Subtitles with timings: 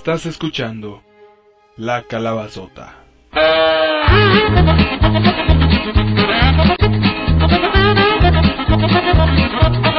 [0.00, 1.02] Estás escuchando
[1.76, 3.04] La Calabazota.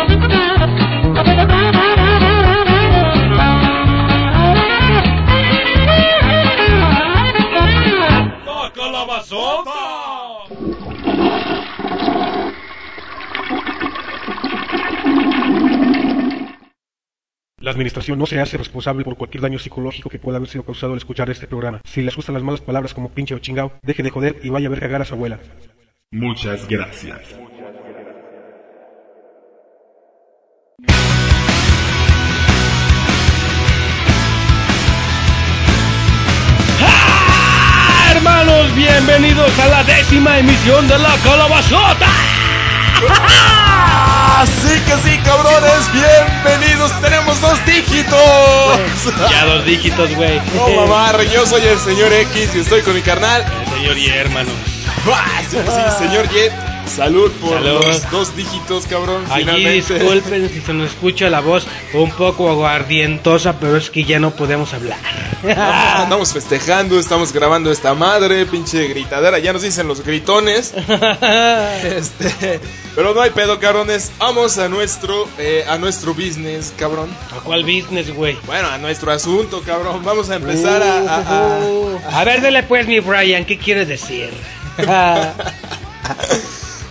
[17.61, 20.93] La administración no se hace responsable por cualquier daño psicológico que pueda haber sido causado
[20.93, 21.79] al escuchar este programa.
[21.85, 24.65] Si les gustan las malas palabras como pinche o chingao, deje de joder y vaya
[24.65, 25.39] a ver cagar a su abuela.
[26.09, 27.19] Muchas gracias.
[36.81, 38.75] ¡Ah, hermanos!
[38.75, 42.40] Bienvenidos a la décima emisión de La Calabazota.
[43.09, 46.91] Así que sí, cabrones, bienvenidos.
[47.01, 48.19] Tenemos dos dígitos.
[49.29, 50.41] Ya dos dígitos, güey.
[50.55, 53.45] No, mamá, yo soy el señor X y estoy con mi carnal.
[53.65, 54.51] El señor y hermano.
[55.11, 56.70] Ah, Sí, sí, señor Y.
[56.87, 57.85] Salud por Salud.
[57.85, 59.23] los dos dígitos, cabrón.
[59.29, 59.93] Allí finalmente.
[59.99, 64.31] disculpen si se nos escucha la voz un poco aguardientosa, pero es que ya no
[64.31, 64.97] podemos hablar.
[65.57, 69.39] Ah, Andamos festejando, estamos grabando esta madre, pinche gritadera.
[69.39, 70.73] Ya nos dicen los gritones.
[71.83, 72.59] Este,
[72.95, 74.11] pero no hay pedo, cabrones.
[74.19, 77.09] Vamos a nuestro, eh, a nuestro business, cabrón.
[77.35, 78.37] ¿A cuál business, güey?
[78.45, 80.01] Bueno, a nuestro asunto, cabrón.
[80.03, 81.59] Vamos a empezar a- a-
[82.13, 84.29] a, A ver, dele pues, mi Brian, ¿qué quiere decir?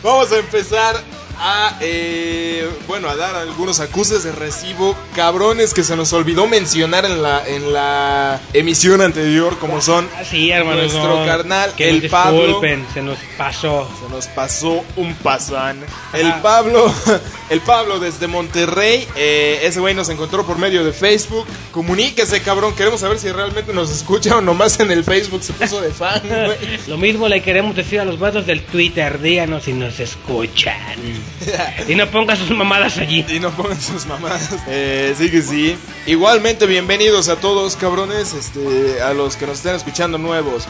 [0.03, 1.05] Vamos a empezar
[1.40, 7.06] a, eh, bueno, a dar algunos acuses de recibo cabrones que se nos olvidó mencionar
[7.06, 10.82] en la, en la emisión anterior, como son, Sí, hermano.
[10.82, 12.60] Nuestro carnal, que el Pablo.
[12.92, 13.88] se nos pasó.
[14.02, 15.80] se nos pasó un pasán.
[16.12, 16.30] El.
[16.42, 16.92] Pablo,
[17.50, 21.46] el Pablo desde Monterrey, eh, ese güey nos encontró por medio de Facebook.
[21.72, 25.80] Comuníquese, cabrón, queremos saber si realmente nos escucha o nomás en el Facebook se puso
[25.80, 26.80] de fan, güey.
[26.86, 30.76] Lo mismo le queremos decir a los vatos del Twitter, díganos si nos escuchan.
[31.88, 33.24] Y no ponga sus mamadas allí.
[33.28, 34.50] Y no pongan sus mamadas.
[34.68, 35.76] Eh, sí que sí.
[36.06, 38.34] Igualmente, bienvenidos a todos, cabrones.
[38.34, 40.66] Este, a los que nos estén escuchando nuevos.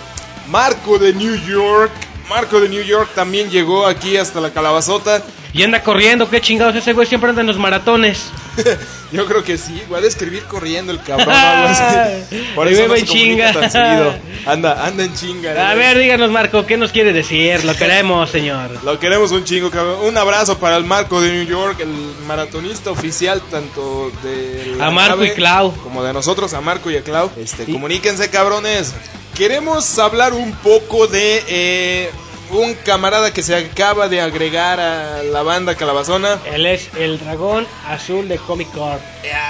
[0.48, 1.92] Marco de New York.
[2.28, 5.22] Marco de New York también llegó aquí hasta la calabazota.
[5.52, 8.30] Y anda corriendo, qué chingados, ese güey siempre anda en los maratones.
[9.12, 11.26] Yo creo que sí, igual escribir corriendo el cabrón.
[12.54, 13.52] Por eso no se chinga.
[13.52, 14.14] tan seguido.
[14.46, 15.70] Anda, anda en chinga.
[15.70, 17.62] A ver, díganos, Marco, ¿qué nos quiere decir?
[17.64, 18.70] Lo queremos, señor.
[18.84, 19.98] Lo queremos un chingo, cabrón.
[20.06, 21.92] Un abrazo para el Marco de New York, el
[22.26, 25.74] maratonista oficial tanto de A Marco y Clau.
[25.82, 27.30] como de nosotros, a Marco y a Clau.
[27.36, 28.94] Este, comuníquense, cabrones.
[29.36, 32.10] Queremos hablar un poco de eh,
[32.52, 36.40] un camarada que se acaba de agregar a la banda Calabazona.
[36.46, 39.00] Él es el dragón azul de Comic Corp.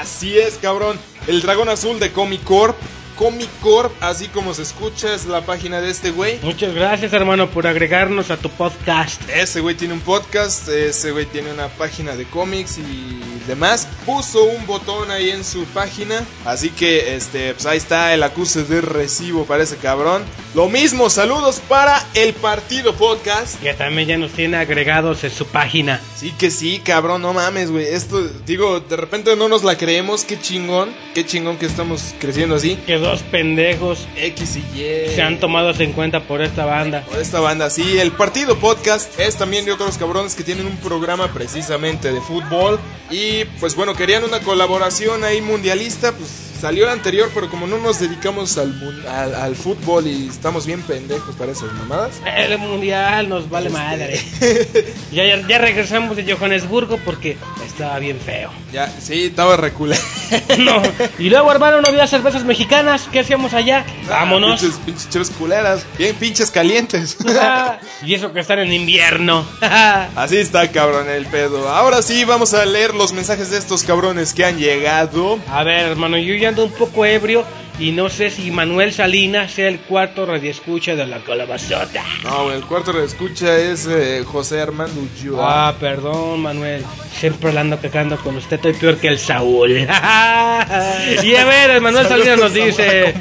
[0.00, 0.98] Así es, cabrón.
[1.26, 2.76] El dragón azul de Comic Corp.
[3.20, 6.38] Comic Corp, así como se escucha, es la página de este güey.
[6.42, 9.20] Muchas gracias, hermano, por agregarnos a tu podcast.
[9.28, 13.86] Ese güey tiene un podcast, ese güey tiene una página de cómics y demás.
[14.06, 18.64] Puso un botón ahí en su página, así que este, pues ahí está el acuse
[18.64, 20.22] de recibo para ese cabrón.
[20.54, 23.60] Lo mismo, saludos para el Partido Podcast.
[23.60, 26.00] Que también ya nos tiene agregados en su página.
[26.16, 27.84] Sí que sí, cabrón, no mames, güey.
[27.84, 32.56] Esto, digo, de repente no nos la creemos, qué chingón, qué chingón que estamos creciendo
[32.56, 32.76] así.
[32.86, 35.14] Que dos pendejos X y Y.
[35.14, 37.02] se han tomado en cuenta por esta banda.
[37.02, 40.76] Por esta banda, sí, el Partido Podcast es también de otros cabrones que tienen un
[40.76, 42.78] programa precisamente de fútbol.
[43.10, 47.78] Y pues bueno, querían una colaboración ahí mundialista, pues salió el anterior, pero como no
[47.78, 48.74] nos dedicamos al,
[49.08, 52.20] al, al fútbol y estamos bien pendejos para esas mamadas.
[52.36, 53.78] El mundial nos vale Este.
[53.78, 54.20] madre.
[55.12, 57.36] Ya, ya, ya regresamos de Johannesburgo porque
[57.66, 58.50] estaba bien feo.
[58.72, 59.96] Ya, sí, estaba reculé.
[60.58, 60.80] No.
[61.18, 63.08] Y luego, hermano, no había cervezas mexicanas.
[63.10, 63.84] ¿Qué hacíamos allá?
[64.08, 64.60] Vámonos.
[64.60, 67.16] Pinches, pinches culeras, bien pinches calientes.
[68.04, 69.44] y eso que están en invierno.
[70.14, 71.68] Así está, cabrón, el pedo.
[71.68, 75.38] Ahora sí, vamos a leer los mensajes de estos cabrones que han llegado.
[75.48, 77.44] A ver, hermano, yo ya ando un poco ebrio
[77.80, 82.04] y no sé si Manuel Salinas sea el cuarto radioescucha de la calabazota.
[82.22, 85.68] No, el cuarto de escucha es eh, José Armando Ulloa.
[85.68, 86.84] Ah, perdón, Manuel.
[87.18, 88.56] Siempre la ando cagando con usted.
[88.56, 89.70] Estoy peor que el Saúl.
[89.78, 93.14] y a ver, el Manuel Salinas nos dice.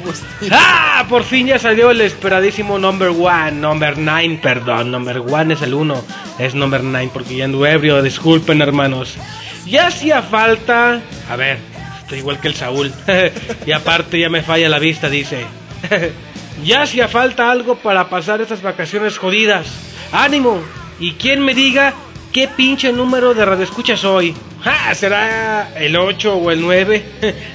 [0.50, 1.06] ¡Ah!
[1.08, 3.52] Por fin ya salió el esperadísimo number one.
[3.52, 4.90] Number nine, perdón.
[4.90, 6.04] Number one es el uno.
[6.38, 8.02] Es number nine porque ya ando ebrio.
[8.02, 9.16] Disculpen, hermanos.
[9.64, 11.00] Ya hacía falta.
[11.30, 11.69] A ver,
[12.10, 12.92] estoy igual que el Saúl.
[13.66, 15.44] y aparte ya me falla la vista, dice.
[16.64, 19.68] ya hacía falta algo para pasar estas vacaciones jodidas.
[20.10, 20.60] ¡Ánimo!
[20.98, 21.94] Y quien me diga
[22.32, 24.34] qué pinche número de radioescucha soy.
[24.60, 24.92] ¡Ja!
[24.94, 27.04] ¿Será el 8 o el 9?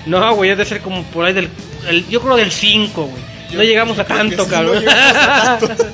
[0.06, 1.50] no, güey, ha de ser como por ahí del
[1.90, 3.24] el- yo creo del 5, güey.
[3.52, 4.76] Yo- No llegamos a tanto, cabrón.
[4.76, 5.86] no llegamos a tanto.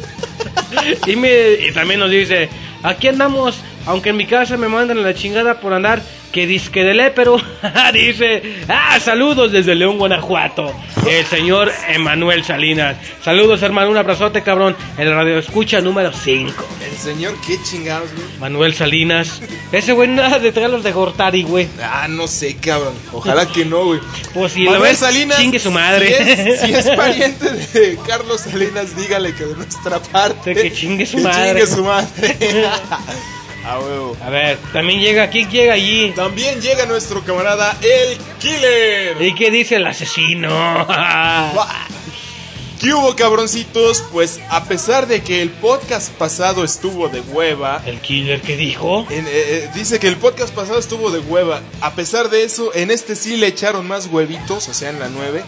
[1.07, 2.47] y, me- y también nos dice,
[2.83, 3.57] aquí andamos,
[3.87, 7.37] aunque en mi casa me mandan a la chingada por andar, que disque de pero
[7.93, 10.73] dice, ah, saludos desde León, Guanajuato,
[11.07, 12.97] el señor Emanuel Salinas.
[13.23, 14.75] Saludos, hermano, un abrazote, cabrón.
[14.97, 16.53] El radio escucha número 5.
[16.89, 18.27] El señor, qué chingados, güey.
[18.39, 19.41] Manuel Salinas.
[19.71, 21.67] Ese güey nada de traerlos de Gortari, güey.
[21.81, 22.93] Ah, no sé, cabrón.
[23.11, 23.99] Ojalá que no, güey.
[24.33, 26.07] Pues si lo Manuel ves, Salinas, chingue su madre.
[26.07, 30.53] Si es, si es pariente de Carlos Salinas, dígale que de nuestra parte.
[30.53, 31.61] Que chingue su que madre.
[31.61, 32.37] chingue su madre.
[33.65, 34.17] A huevo.
[34.23, 36.11] A ver, también llega, ¿quién llega allí?
[36.15, 39.21] También llega nuestro camarada el Killer.
[39.21, 40.49] ¿Y qué dice el asesino?
[42.79, 44.03] ¿Qué hubo, cabroncitos?
[44.11, 49.05] Pues a pesar de que el podcast pasado estuvo de hueva, ¿El killer qué dijo?
[49.11, 51.61] en- eh, eh, dice que el podcast pasado estuvo de hueva.
[51.81, 55.09] A pesar de eso, en este sí le echaron más huevitos, o sea, en la
[55.09, 55.43] 9.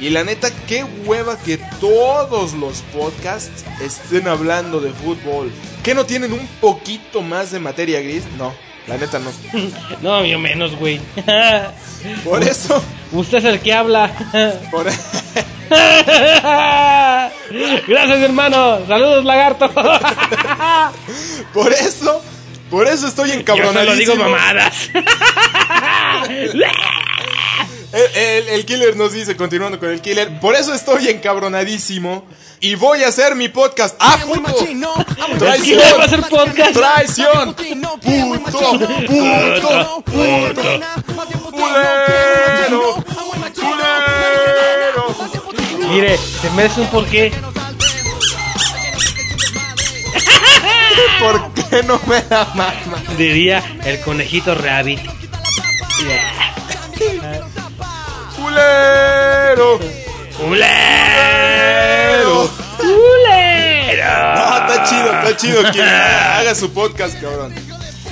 [0.00, 5.52] Y la neta, qué hueva que todos los podcasts estén hablando de fútbol.
[5.88, 8.24] ¿Que no tienen un poquito más de materia gris?
[8.36, 8.52] No,
[8.86, 9.30] la neta no.
[10.02, 11.00] No, yo menos, güey.
[12.24, 14.10] Por eso, Usted es el que habla.
[14.70, 14.84] por,
[17.88, 18.86] Gracias, hermano.
[18.86, 19.70] Saludos, lagarto.
[21.54, 22.22] por eso,
[22.70, 23.86] por eso estoy Yo encabronadísimo.
[23.86, 24.90] solo digo mamadas.
[27.92, 32.26] El, el- el killer nos dice, continuando con el killer, por eso estoy encabronadísimo
[32.60, 33.96] y voy a hacer mi podcast.
[33.98, 34.58] ¡Ah, puto!
[35.62, 36.72] Killer va a hacer podcast.
[36.74, 37.54] ¡Traición!
[37.54, 38.78] ¡Puto!
[39.06, 40.02] ¡Puto!
[40.04, 40.72] ¡Puto!
[41.50, 43.04] ¡Culero!
[43.54, 45.16] ¡Culero!
[45.90, 47.32] Mire, se merece un porqué.
[51.20, 52.74] ¿Por qué no me da mama?
[53.16, 55.00] Diría el conejito rabbit.
[58.58, 59.78] ¡Culero!
[60.36, 62.50] ¡Culero!
[62.76, 64.04] ¡Culero!
[64.04, 65.62] Ah, está chido, está chido.
[65.72, 67.54] Que haga su podcast, cabrón.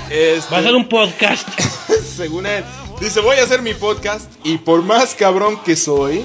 [0.08, 1.48] Este- Va a ser un podcast.
[2.16, 2.64] según él.
[3.00, 6.24] Dice, voy a hacer mi podcast y por más cabrón que soy,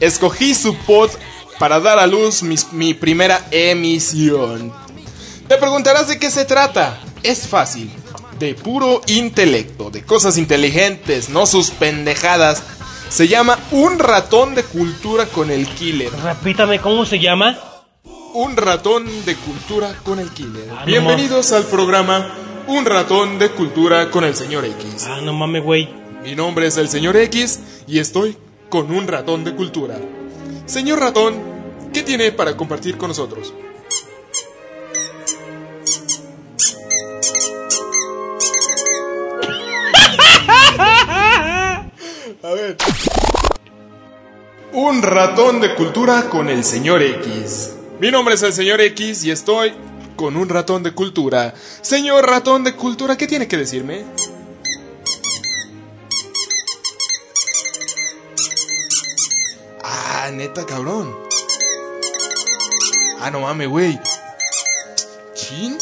[0.00, 1.10] escogí su pod
[1.58, 4.72] para dar a luz mis- mi primera emisión.
[5.48, 7.00] Te preguntarás de qué se trata.
[7.22, 7.90] Es fácil.
[8.38, 12.62] De puro intelecto, de cosas inteligentes, no sus pendejadas.
[13.08, 16.10] Se llama Un ratón de cultura con el killer.
[16.22, 17.56] Repítame, ¿cómo se llama?
[18.34, 20.68] Un ratón de cultura con el killer.
[20.70, 22.34] Ah, no Bienvenidos al programa
[22.66, 25.06] Un ratón de cultura con el señor X.
[25.08, 25.88] Ah, no mames, güey.
[26.24, 28.36] Mi nombre es el señor X y estoy
[28.68, 29.98] con un ratón de cultura.
[30.66, 31.36] Señor ratón,
[31.92, 33.54] ¿qué tiene para compartir con nosotros?
[42.42, 42.76] A ver.
[44.72, 47.74] Un ratón de cultura con el señor X.
[47.98, 49.72] Mi nombre es el señor X y estoy
[50.16, 51.54] con un ratón de cultura.
[51.80, 54.04] Señor ratón de cultura, ¿qué tiene que decirme?
[59.82, 61.16] Ah, neta, cabrón.
[63.20, 63.98] Ah, no mames, güey.
[65.34, 65.78] ¿Chin?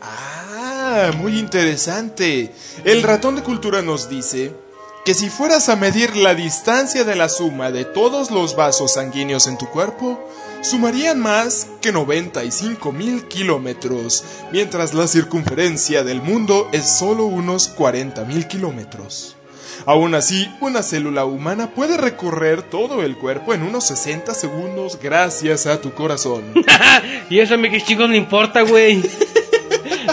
[0.00, 2.52] Ah, muy interesante.
[2.84, 4.65] El ratón de cultura nos dice
[5.06, 9.46] que si fueras a medir la distancia de la suma de todos los vasos sanguíneos
[9.46, 10.18] en tu cuerpo,
[10.62, 18.24] sumarían más que 95 mil kilómetros, mientras la circunferencia del mundo es solo unos 40
[18.24, 19.36] mil kilómetros.
[19.84, 25.68] Aún así, una célula humana puede recorrer todo el cuerpo en unos 60 segundos gracias
[25.68, 26.42] a tu corazón.
[27.30, 29.04] y eso a mí que chicos no importa, güey.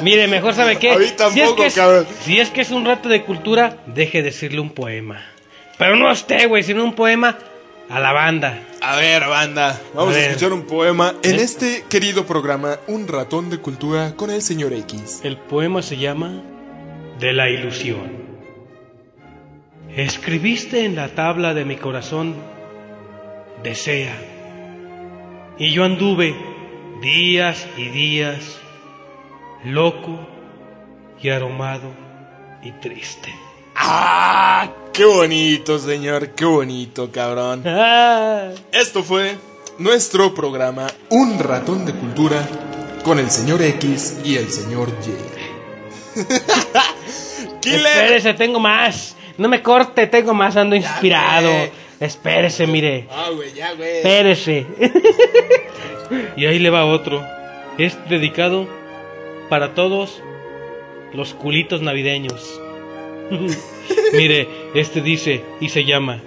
[0.04, 0.92] Mire, mejor sabe qué.
[0.92, 2.06] A mí si, es que es, cabrón.
[2.22, 5.26] si es que es un rato de cultura, deje de decirle un poema.
[5.78, 7.38] Pero no a usted, güey, sino un poema
[7.90, 8.60] a la banda.
[8.82, 11.44] A ver, banda, vamos A escuchar un poema en ¿Eh?
[11.44, 15.22] este querido programa Un ratón de cultura con el señor X.
[15.24, 16.44] El poema se llama
[17.20, 18.24] De la ilusión.
[19.96, 22.36] Escribiste en la tabla de mi corazón,
[23.62, 24.16] desea.
[25.60, 26.36] Y yo anduve
[27.02, 28.60] días y días,
[29.66, 30.20] loco
[31.22, 31.90] y aromado
[32.62, 33.34] y triste.
[33.76, 34.70] ¡Ah!
[34.92, 36.30] ¡Qué bonito, señor!
[36.30, 37.64] ¡Qué bonito, cabrón!
[37.68, 39.36] Ah, Esto fue
[39.80, 42.48] nuestro programa Un ratón de cultura
[43.04, 46.20] con el señor X y el señor Y.
[47.62, 47.86] ¡Killer!
[47.86, 49.16] espérese, tengo más.
[49.38, 51.50] No me corte, tengo más, ando inspirado.
[52.00, 53.08] Espérese, mire.
[53.10, 53.98] Ah, güey, ya, güey.
[53.98, 54.68] Espérese.
[56.38, 57.26] y ahí le va otro.
[57.78, 58.68] Es dedicado
[59.50, 60.22] para todos
[61.14, 62.60] los culitos navideños.
[64.14, 66.22] Mire, este dice y se llama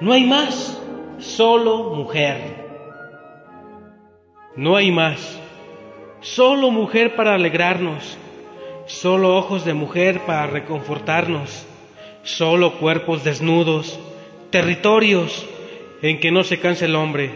[0.00, 0.80] No hay más
[1.18, 2.64] solo mujer.
[4.56, 5.40] No hay más.
[6.20, 8.18] Solo mujer para alegrarnos.
[8.86, 11.66] Solo ojos de mujer para reconfortarnos.
[12.22, 13.98] Solo cuerpos desnudos.
[14.50, 15.46] Territorios
[16.02, 17.30] en que no se canse el hombre.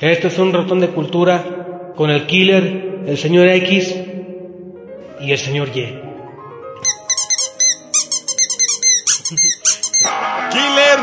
[0.00, 4.11] Esto es un ratón de cultura con el killer, el señor X
[5.22, 6.00] y el señor Y.
[10.50, 10.98] Killer.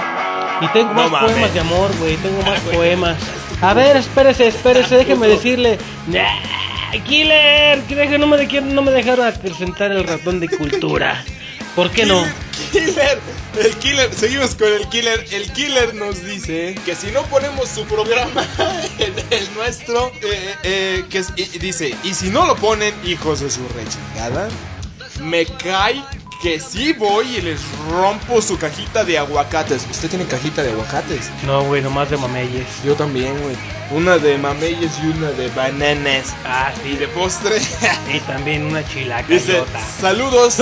[0.62, 1.32] Y tengo No más mames.
[1.32, 2.18] poemas de amor, güey.
[2.18, 3.18] Tengo más poemas.
[3.62, 5.78] A ver, espérese, espérese, déjeme decirle.
[6.08, 6.40] Nah,
[7.06, 11.24] Killer, que no me, no me dejaron acrecentar el ratón de cultura.
[11.80, 12.22] ¿Por qué no?
[12.74, 13.20] Killer,
[13.58, 15.26] el killer, seguimos con el killer.
[15.32, 18.46] El killer nos dice que si no ponemos su programa
[19.00, 23.40] en el nuestro, eh, eh, que y- y dice, y si no lo ponen, hijos
[23.40, 24.50] de su rechingada,
[25.22, 26.04] me cae
[26.42, 27.60] que sí voy y les
[27.92, 29.86] rompo su cajita de aguacates.
[29.92, 31.30] ¿Usted tiene cajita de aguacates?
[31.46, 32.66] No, güey, nomás de mameyes.
[32.86, 33.58] Yo también, güey.
[33.92, 36.34] Una de mameyes y una de bananas.
[36.46, 36.96] Ah, Y sí.
[36.96, 37.58] de postre,
[38.14, 39.28] Y también una chilaca.
[39.28, 39.62] dice,
[40.00, 40.60] saludos,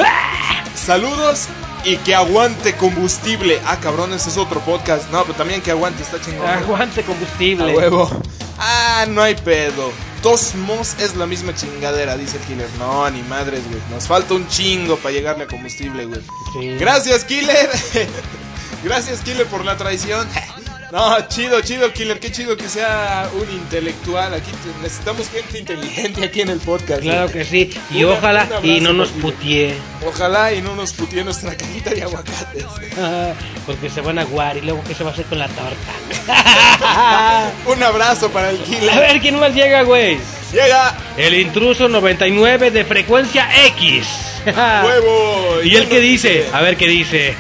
[0.76, 1.48] saludos
[1.84, 3.60] y que aguante combustible.
[3.66, 5.10] Ah, cabrón, ese es otro podcast.
[5.12, 6.48] No, pero también que aguante, está chingón.
[6.48, 7.76] Aguante A combustible.
[7.76, 8.10] huevo.
[8.58, 9.92] Ah, no hay pedo.
[10.30, 12.70] Dos mos es la misma chingadera, dice el killer.
[12.80, 13.80] No, ni madres, güey.
[13.90, 16.20] Nos falta un chingo para llegarle a combustible, güey.
[16.52, 16.76] Sí.
[16.78, 17.70] Gracias, killer.
[18.84, 20.28] Gracias, killer, por la traición.
[20.92, 22.20] No, chido, chido, killer.
[22.20, 24.34] Qué chido que sea un intelectual.
[24.34, 24.52] Aquí
[24.82, 27.02] necesitamos gente inteligente aquí en el podcast.
[27.02, 27.34] Claro güey.
[27.34, 27.70] que sí.
[27.92, 29.74] Y ojalá y no nos putie.
[30.06, 32.66] Ojalá y no nos putee nuestra cajita de aguacates.
[33.66, 37.54] Porque se van a aguar y luego qué se va a hacer con la torta.
[37.66, 38.96] Un abrazo para el a killer.
[39.00, 40.18] ver quién más llega, güey.
[40.54, 44.08] Llega El intruso 99 de frecuencia X.
[44.46, 45.58] huevo.
[45.66, 46.46] ¿Y él qué nos dice?
[46.54, 47.36] A ver qué dice.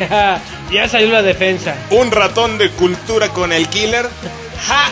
[0.72, 1.76] Ya salió la defensa.
[1.92, 4.08] Un ratón de cultura con el killer.
[4.68, 4.90] Ja,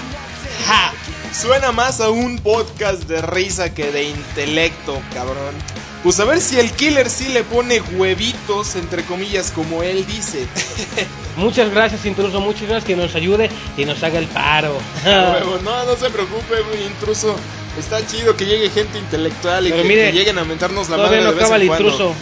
[0.68, 0.94] ja.
[1.34, 5.54] Suena más a un podcast de risa que de intelecto, cabrón.
[6.02, 10.46] Pues a ver si el killer sí le pone huevitos, entre comillas, como él dice.
[11.36, 12.40] Muchas gracias, intruso.
[12.40, 14.78] Muchas gracias que nos ayude y nos haga el paro.
[15.64, 16.56] No, no se preocupe,
[16.86, 17.36] intruso.
[17.78, 20.98] Está chido que llegue gente intelectual y Pero que, mire, que lleguen a mentarnos la
[20.98, 21.90] madre no de vez acaba en el cuando.
[21.90, 22.14] intruso.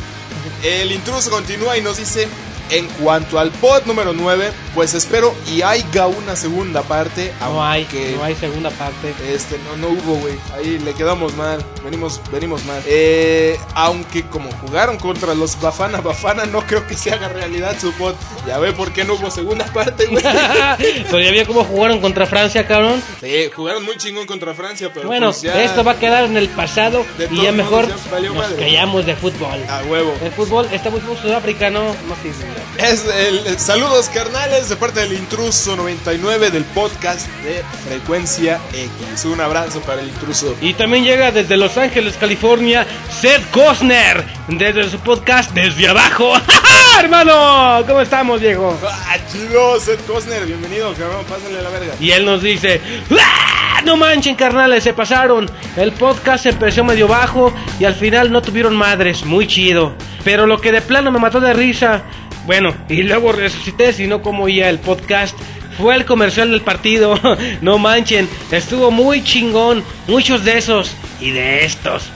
[0.63, 2.27] El intruso continúa y nos dice,
[2.73, 7.31] en cuanto al pod número 9, pues espero y haya una segunda parte.
[7.39, 7.87] No hay,
[8.17, 9.13] no hay segunda parte.
[9.29, 10.33] Este, no, no hubo, güey.
[10.55, 11.63] Ahí le quedamos mal.
[11.83, 12.81] Venimos, venimos mal.
[12.85, 17.91] Eh, aunque como jugaron contra los Bafana Bafana, no creo que se haga realidad su
[17.93, 18.15] pod.
[18.47, 20.23] Ya ve por qué no hubo segunda parte, güey.
[21.09, 23.01] pero ya vio cómo jugaron contra Francia, cabrón.
[23.21, 25.63] Sí, jugaron muy chingón contra Francia, pero Bueno, pues ya...
[25.63, 28.55] esto va a quedar en el pasado De y ya mejor ya nos madre.
[28.55, 29.63] callamos de fútbol.
[29.69, 30.13] A huevo.
[30.23, 31.83] El fútbol está muy como Sudáfrica, ¿no?
[31.83, 32.62] No sirve.
[32.77, 39.25] Es el, saludos carnales de parte del intruso 99 del podcast de Frecuencia X.
[39.25, 40.55] Un abrazo para el intruso.
[40.61, 46.33] Y también llega desde Los Ángeles, California, Seth Cosner, desde su podcast Desde Abajo.
[46.99, 48.77] Hermano, ¿cómo estamos, Diego?
[48.83, 51.93] Ah, chido, Seth Cosner, bienvenido, cabrón, pásale la verga.
[51.99, 52.81] Y él nos dice,
[53.19, 53.81] "¡Ah!
[53.85, 55.49] no manchen carnales, se pasaron.
[55.75, 59.93] El podcast empezó medio bajo y al final no tuvieron madres, muy chido.
[60.23, 62.03] Pero lo que de plano me mató de risa,
[62.45, 65.37] bueno, y luego resucité, si no como ya el podcast,
[65.77, 67.19] fue el comercial del partido.
[67.61, 72.09] no manchen, estuvo muy chingón, muchos de esos y de estos.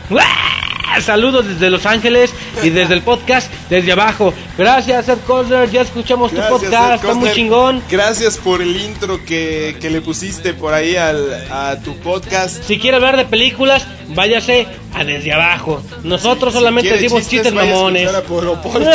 [1.01, 4.33] Saludos desde Los Ángeles y desde el podcast desde abajo.
[4.57, 5.69] Gracias, Seth Cosner.
[5.69, 7.81] Ya escuchamos tu podcast, está muy chingón.
[7.89, 12.63] Gracias por el intro que, que le pusiste por ahí al, a tu podcast.
[12.63, 15.81] Si quiere hablar de películas, váyase a desde abajo.
[16.03, 18.03] Nosotros solamente decimos chistes, mamones.
[18.03, 18.89] escuchar a Polo Polo.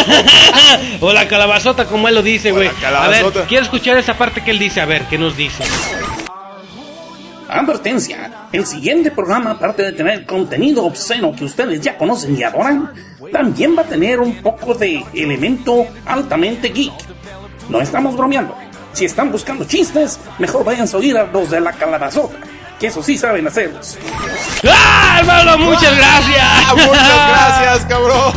[1.01, 2.69] o la calabazota, como él lo dice, güey.
[2.85, 4.81] A ver, quiero escuchar esa parte que él dice.
[4.81, 5.63] A ver, ¿qué nos dice?
[7.53, 12.91] Advertencia, el siguiente programa, aparte de tener contenido obsceno que ustedes ya conocen y adoran,
[13.31, 16.95] también va a tener un poco de elemento altamente geek.
[17.69, 18.57] No estamos bromeando.
[18.95, 22.39] Si están buscando chistes, mejor vayan a oír a los de la calabazota,
[22.83, 23.97] que eso sí saben hacerlos.
[24.69, 25.57] ¡Ah, hermano!
[25.59, 26.89] ¡Muchas Ah, gracias!
[26.89, 28.33] muchas gracias, cabrón.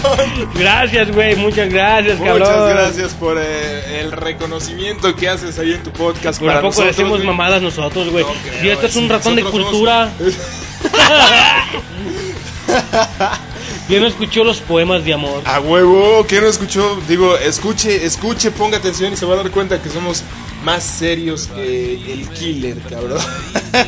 [0.54, 1.36] Gracias, güey.
[1.36, 2.40] Muchas gracias, cabrón.
[2.48, 6.38] Muchas gracias por eh, el reconocimiento que haces ahí en tu podcast.
[6.38, 8.24] Por para poco nosotros, decimos mamadas nosotros, güey.
[8.24, 8.30] No
[8.62, 10.12] si esto es un ratón de cultura.
[10.20, 10.36] somos-
[13.88, 15.42] ¿Quién no escuchó los poemas de amor?
[15.46, 17.00] A huevo, que no escuchó?
[17.08, 20.24] Digo, escuche, escuche, ponga atención y se va a dar cuenta que somos
[20.66, 23.22] más serios que el killer, cabrón.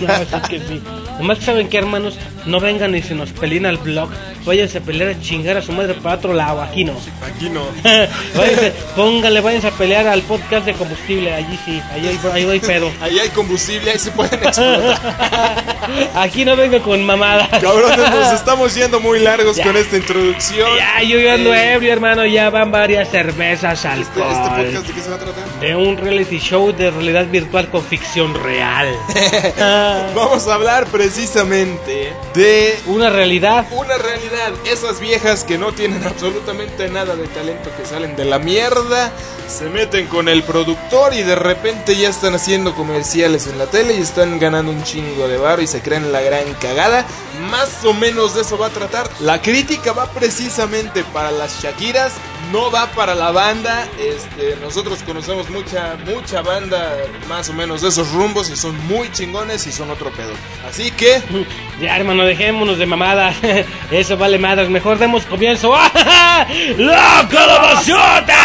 [0.01, 0.81] No, es que sí.
[1.17, 4.09] Nomás que saben que, hermanos, no vengan y se nos peleen al blog.
[4.45, 6.91] Váyanse a pelear a chingar a su madre para otro lado, aquí no.
[7.25, 7.61] Aquí no.
[8.35, 12.59] váyanse, póngale, váyanse a pelear al podcast de combustible, allí sí, ahí hay, ahí hay
[12.59, 12.91] pedo.
[13.01, 14.99] Ahí hay combustible, ahí se pueden explotar.
[16.15, 17.47] Aquí no vengo con mamadas.
[17.61, 20.67] Cabrones, nos estamos yendo muy largos con esta introducción.
[20.77, 24.65] Ya, yo ya ando Eh, ebrio, hermano, ya van varias cervezas, Este, este alcohol.
[24.65, 25.59] podcast de qué se va a tratar?
[25.61, 28.87] De un reality show de realidad virtual con ficción real.
[30.15, 33.65] Vamos a hablar precisamente de Una realidad.
[33.71, 34.51] una realidad.
[34.65, 39.11] Esas viejas que no tienen absolutamente nada de talento, que salen de la mierda,
[39.47, 43.95] se meten con el productor y de repente ya están haciendo comerciales en la tele
[43.97, 47.05] y están ganando un chingo de bar y se creen la gran cagada.
[47.49, 49.09] Más o menos de eso va a tratar.
[49.19, 52.13] La crítica va precisamente para las Shakiras,
[52.51, 53.87] no va para la banda.
[53.99, 56.95] Este, nosotros conocemos mucha, mucha banda
[57.27, 60.33] más o menos de esos rumbos y son muy chingones y son otro pedo.
[60.67, 61.21] Así que
[61.81, 63.35] Ya, hermano, dejémonos de mamadas.
[63.91, 64.69] Eso vale madres.
[64.69, 65.73] Mejor demos comienzo.
[65.75, 66.45] ¡Ah!
[66.77, 68.35] ¡La calabazota!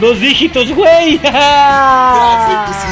[0.00, 1.18] Dos dígitos, güey.
[1.18, 2.86] Claro que sí.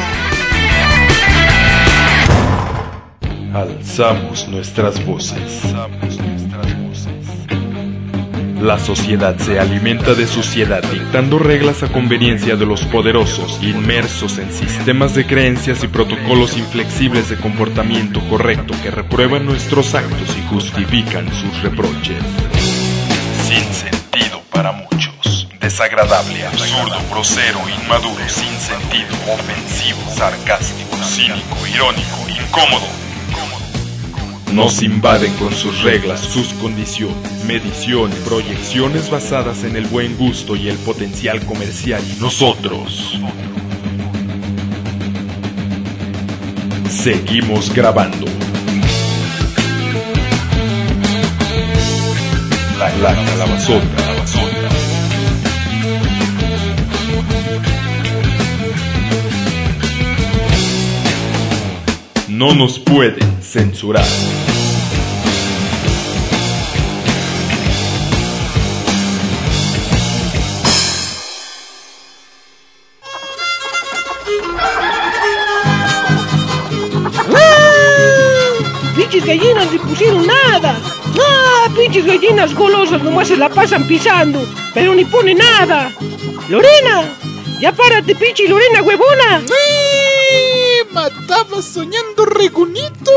[3.55, 5.63] Alzamos nuestras voces.
[8.61, 14.53] La sociedad se alimenta de suciedad dictando reglas a conveniencia de los poderosos, inmersos en
[14.53, 21.33] sistemas de creencias y protocolos inflexibles de comportamiento correcto que reprueban nuestros actos y justifican
[21.33, 22.19] sus reproches.
[23.47, 25.49] Sin sentido para muchos.
[25.61, 33.08] Desagradable, absurdo, grosero, inmaduro, sin sentido, ofensivo, sarcástico, cínico, irónico, incómodo.
[34.59, 40.69] Nos invaden con sus reglas, sus condiciones, mediciones, proyecciones basadas en el buen gusto y
[40.69, 43.21] el potencial comercial y nosotros.
[46.91, 48.27] Seguimos grabando.
[52.81, 54.09] La, la calabazota.
[62.29, 64.05] No nos pueden censurar.
[81.99, 85.93] Pinches gallinas golosas nomás se la pasan pisando, pero ni pone nada.
[86.49, 87.05] Lorena,
[87.61, 89.41] ya párate, pinche Lorena huevona.
[89.41, 90.85] ¡Eh!
[90.93, 93.13] Mataba soñando regunito.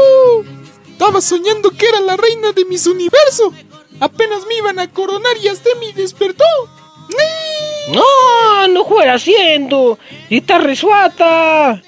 [0.89, 3.53] Estaba soñando que era la reina de mis universo.
[3.99, 6.45] Apenas me iban a coronar y hasta me despertó.
[7.09, 7.91] ¡Eh!
[7.93, 9.99] No, no fuera haciendo.
[10.29, 11.81] Y está resuata.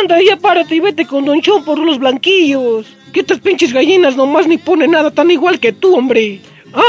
[0.00, 2.86] Anda, ya párate y vete con Don Chon por los blanquillos.
[3.16, 6.42] Que estas pinches gallinas nomás ni pone nada tan igual que tú, hombre.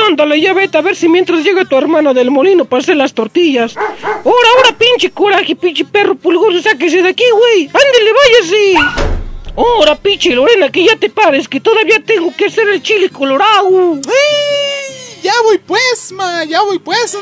[0.10, 3.14] Ándale, ya vete a ver si mientras llega tu hermana del molino para hacer las
[3.14, 3.78] tortillas.
[3.78, 7.68] Ahora, ahora, pinche coraje, pinche perro pulgoso, sáquese de aquí, güey.
[7.68, 8.76] Ándale, váyase.
[9.56, 13.96] Ahora, pinche Lorena, que ya te pares, que todavía tengo que hacer el chile colorado.
[13.96, 15.22] ¡Eh!
[15.24, 17.18] Ya voy pues, ma, ya voy pues.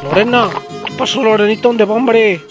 [0.10, 0.50] Lorena,
[0.86, 1.64] ¿qué pasó, Lorenita?
[1.64, 2.42] ¿Dónde va, hombre?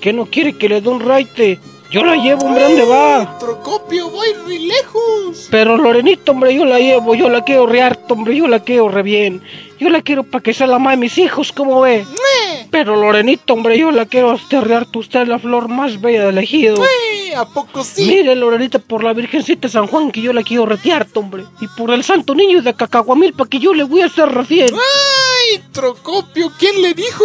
[0.00, 1.58] ¿Qué no quiere que le dé un raite?
[1.90, 3.38] Yo la llevo, hombre, ¿dónde va?
[3.38, 5.48] Trocopio, voy re lejos.
[5.50, 8.88] Pero Lorenita, hombre, yo la llevo, yo la quiero re harto, hombre, yo la quiero
[8.88, 9.42] re bien.
[9.78, 12.04] Yo la quiero para que sea la mamá de mis hijos, ¿cómo ve?
[12.70, 14.98] Pero Lorenita, hombre, yo la quiero hasta re harto.
[14.98, 16.82] Usted es la flor más bella del ejido.
[17.36, 18.06] ¿A poco sí?
[18.06, 21.44] Mire, Lorenita, por la Virgencita de San Juan que yo la quiero retear, hombre.
[21.60, 24.68] Y por el Santo Niño de Cacahuamilpa que yo le voy a hacer recién.
[24.72, 26.52] ¡Ay, Trocopio!
[26.58, 27.24] ¿Quién le dijo?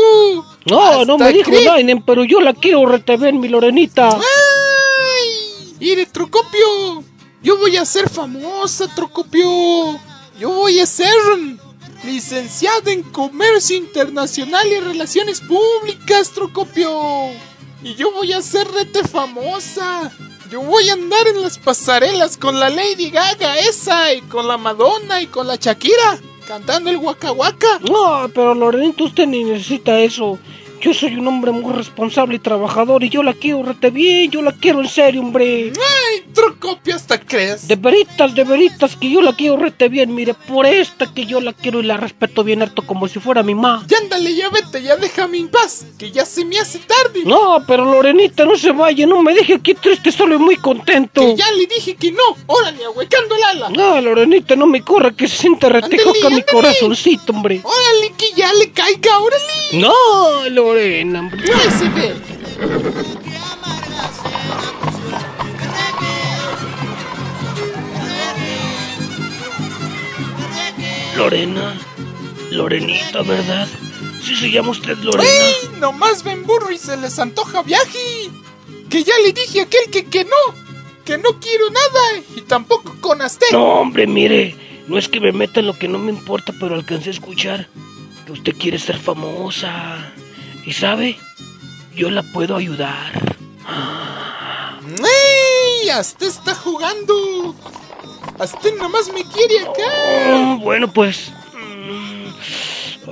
[0.66, 4.10] No, no me ¿Hasta dijo nadie, pero yo la quiero retener, mi Lorenita.
[4.10, 5.76] ¡Ay!
[5.80, 7.04] Mire, Trocopio,
[7.42, 10.00] yo voy a ser famosa, Trocopio.
[10.40, 11.10] Yo voy a ser
[12.04, 17.30] licenciada en Comercio Internacional y Relaciones Públicas, Trocopio.
[17.84, 20.12] Y yo voy a ser rete famosa.
[20.50, 24.58] Yo voy a andar en las pasarelas con la Lady Gaga esa y con la
[24.58, 26.20] Madonna y con la Shakira
[26.52, 27.80] cantando el Waka Waka.
[27.90, 30.38] No, pero Lorenita, usted ni necesita eso.
[30.82, 34.42] Yo soy un hombre muy responsable y trabajador y yo la quiero rete bien, yo
[34.42, 35.72] la quiero en serio, hombre.
[35.76, 37.68] Ay, Trocopio, hasta crees.
[37.68, 41.40] De veritas, de veritas que yo la quiero rete bien, mire, por esta que yo
[41.40, 43.86] la quiero y la respeto bien harto como si fuera mi ma.
[43.88, 47.22] Ya ándale, ya vete, ya déjame en paz, que ya se me hace tarde.
[47.26, 51.22] No, pero Lorenita, no se vaya, no me deje aquí triste, solo y muy contento.
[51.22, 52.24] Que ya le dije que no.
[52.48, 53.70] Órale, ahuecando el ala.
[53.70, 57.62] No, Lorenita, no me corra, que se siente retejo Ándale, acá mi corazoncito, hombre.
[57.64, 59.44] Órale, que ya le caiga, órale.
[59.74, 61.54] No, Lorena, hombre.
[61.54, 62.16] Ahí se ve.
[71.18, 71.78] Lorena,
[72.52, 73.68] Lorenita, ¿verdad?
[74.24, 75.24] Sí se llama usted Lorena.
[75.24, 75.72] ¡Ey!
[75.80, 78.30] Nomás ven burro y se les antoja viaje.
[78.90, 80.56] Que ya le dije a aquel que, que no.
[81.04, 82.24] Que no quiero nada.
[82.38, 83.52] Y tampoco con Aztec.
[83.52, 84.56] No, hombre, mire,
[84.88, 87.68] no es que me meta en lo que no me importa, pero alcancé a escuchar
[88.26, 90.14] que usted quiere ser famosa.
[90.66, 91.18] Y sabe,
[91.96, 93.12] yo la puedo ayudar.
[94.88, 95.90] ¡Ey!
[95.90, 97.56] Aztec está jugando.
[98.40, 100.36] Aztec nomás me quiere acá.
[100.36, 101.32] Mm, bueno, pues.
[101.54, 102.26] mm,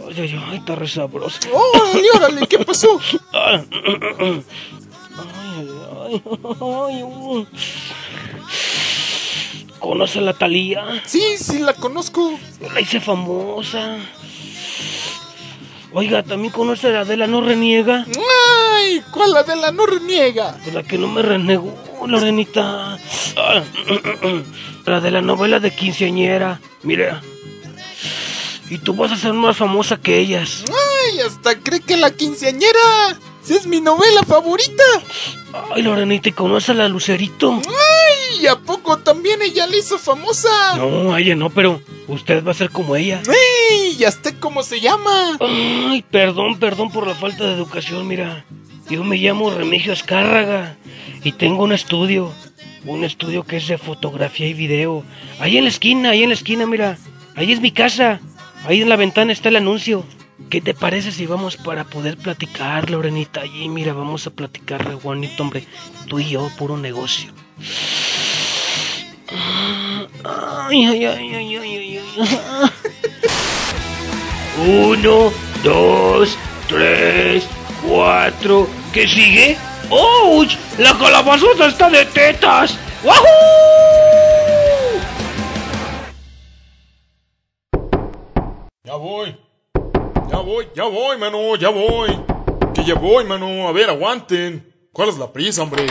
[0.08, 1.40] Ay, ay, ay, está re sabroso.
[1.52, 2.48] ¡Órale, órale!
[2.48, 3.00] ¿Qué pasó?
[3.34, 3.68] Ay,
[5.32, 6.22] ay,
[6.62, 7.48] ay, ay.
[9.80, 11.02] ¿Conoce a la Talía?
[11.06, 12.38] Sí, sí, la conozco.
[12.62, 13.98] Yo la hice famosa.
[15.92, 18.06] Oiga, también conoce a la Adela No Reniega.
[18.76, 19.02] ¡Ay!
[19.12, 20.52] ¿Cuál la de la no reniega?
[20.66, 21.76] De la que no me renegó,
[22.06, 22.98] Lorenita.
[24.86, 26.60] La de la novela de quinceañera.
[26.82, 27.22] Mira.
[28.72, 30.64] Y tú vas a ser más famosa que ellas.
[30.68, 31.20] ¡Ay!
[31.20, 33.20] Hasta cree que la quinceañera.
[33.48, 34.84] Es mi novela favorita.
[35.72, 37.62] Ay, Lorenita, ¿y conoce a la Lucerito?
[37.68, 37.89] ¡Ay!
[38.50, 40.76] ¿A poco también ella la hizo famosa?
[40.78, 43.22] No, ella no, pero usted va a ser como ella.
[43.28, 43.96] ¡Ey!
[43.98, 45.38] ¿Ya sé cómo se llama?
[45.40, 48.46] Ay, perdón, perdón por la falta de educación, mira.
[48.90, 50.78] Yo me llamo Remigio Escárraga
[51.24, 52.32] y tengo un estudio.
[52.86, 55.04] Un estudio que es de fotografía y video.
[55.40, 56.98] Ahí en la esquina, ahí en la esquina, mira.
[57.36, 58.20] Ahí es mi casa.
[58.66, 60.06] Ahí en la ventana está el anuncio.
[60.50, 63.42] ¿Qué te parece si vamos para poder platicar, Lorenita?
[63.42, 65.68] Allí, mira, vamos a platicar re bonito, hombre.
[66.08, 67.32] Tú y yo, puro negocio.
[69.32, 72.72] Ay, ay, ay, ay, ay, ay, ay.
[74.68, 75.32] Uno,
[75.64, 76.36] dos,
[76.68, 77.48] tres,
[77.88, 78.68] cuatro.
[78.92, 79.56] ¿Qué sigue?
[79.92, 80.56] ¡Ouch!
[80.80, 82.76] ¡La calabazota está de tetas!
[83.04, 83.24] ¡Wahoo!
[88.84, 89.38] Ya voy.
[90.32, 92.20] Ya voy, ya voy, mano, ya voy.
[92.74, 93.68] Que ya voy, mano.
[93.68, 94.74] A ver, aguanten.
[94.92, 95.86] ¿Cuál es la prisa, hombre?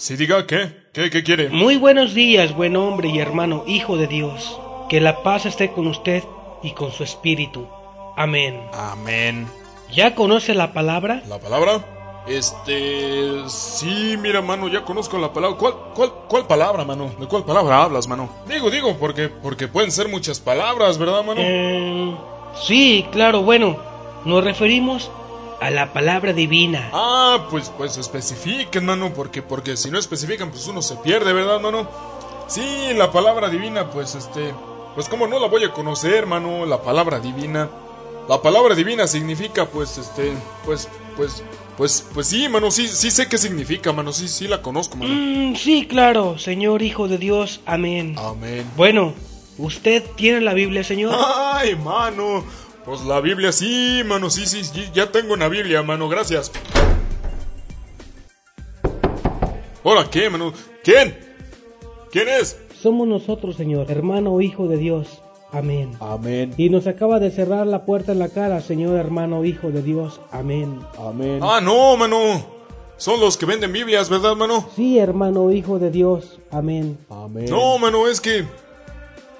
[0.00, 0.86] Si diga, ¿qué?
[0.94, 1.50] ¿Qué, qué quiere?
[1.50, 4.58] Muy buenos días, buen hombre y hermano, hijo de Dios.
[4.88, 6.24] Que la paz esté con usted
[6.62, 7.68] y con su espíritu.
[8.16, 8.62] Amén.
[8.72, 9.46] Amén.
[9.92, 11.22] ¿Ya conoce la palabra?
[11.28, 11.84] ¿La palabra?
[12.26, 13.46] Este...
[13.46, 15.58] Sí, mira, mano, ya conozco la palabra.
[15.58, 17.12] ¿Cuál, cuál, cuál palabra, mano?
[17.20, 18.30] ¿De cuál palabra hablas, mano?
[18.48, 21.42] Digo, digo, porque, porque pueden ser muchas palabras, ¿verdad, mano?
[21.44, 22.16] Eh,
[22.66, 23.76] sí, claro, bueno.
[24.24, 25.10] Nos referimos
[25.60, 26.90] a la palabra divina.
[26.92, 31.60] Ah, pues, pues especifiquen, mano, porque, porque si no especifican, pues uno se pierde, ¿verdad,
[31.60, 31.88] mano?
[32.48, 34.52] Sí, la palabra divina, pues este,
[34.94, 37.70] pues como no la voy a conocer, mano, la palabra divina.
[38.28, 40.32] La palabra divina significa, pues, este,
[40.64, 41.42] pues, pues,
[41.76, 45.12] pues, pues sí, mano, sí, sí sé qué significa, mano, sí, sí la conozco, mano.
[45.14, 47.60] Mm, sí, claro, Señor Hijo de Dios.
[47.66, 48.16] Amén.
[48.18, 48.64] Amén.
[48.76, 49.14] Bueno,
[49.58, 51.14] ¿usted tiene la Biblia, Señor?
[51.54, 52.44] Ay, mano,
[52.90, 56.50] pues la Biblia sí, mano, sí, sí, sí, ya tengo una Biblia, mano, gracias.
[59.84, 60.52] Hola, ¿qué, mano?
[60.82, 61.16] ¿Quién?
[62.10, 62.58] ¿Quién es?
[62.82, 65.22] Somos nosotros, Señor, hermano o Hijo de Dios.
[65.52, 65.92] Amén.
[66.00, 66.52] Amén.
[66.56, 70.20] Y nos acaba de cerrar la puerta en la cara, Señor, hermano, Hijo de Dios.
[70.32, 70.80] Amén.
[70.98, 71.38] Amén.
[71.42, 72.44] Ah, no, mano.
[72.96, 74.68] Son los que venden Biblias, ¿verdad, mano?
[74.74, 76.40] Sí, hermano, Hijo de Dios.
[76.50, 76.98] Amén.
[77.08, 77.46] Amén.
[77.48, 78.46] No, mano, es que...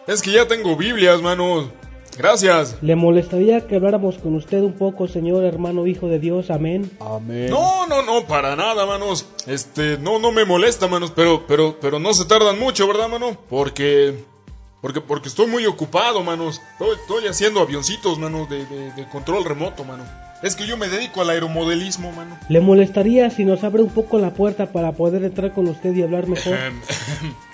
[0.06, 1.79] Es que ya tengo Biblias, mano.
[2.20, 2.76] Gracias.
[2.82, 6.50] ¿Le molestaría que habláramos con usted un poco, Señor, hermano, Hijo de Dios?
[6.50, 6.90] Amén.
[7.00, 7.48] Amén.
[7.48, 9.26] No, no, no, para nada, manos.
[9.46, 13.38] Este, no, no me molesta, manos, pero, pero, pero no se tardan mucho, ¿verdad, mano?
[13.48, 14.22] Porque,
[14.82, 16.60] porque, porque estoy muy ocupado, manos.
[16.72, 20.04] Estoy, estoy haciendo avioncitos, manos, de, de, de control remoto, mano.
[20.42, 22.38] Es que yo me dedico al aeromodelismo, mano.
[22.48, 26.02] ¿Le molestaría si nos abre un poco la puerta para poder entrar con usted y
[26.02, 26.54] hablar mejor?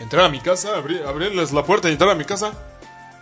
[0.01, 2.53] Entrar a mi casa, abrir, abrirles la puerta y entrar a mi casa.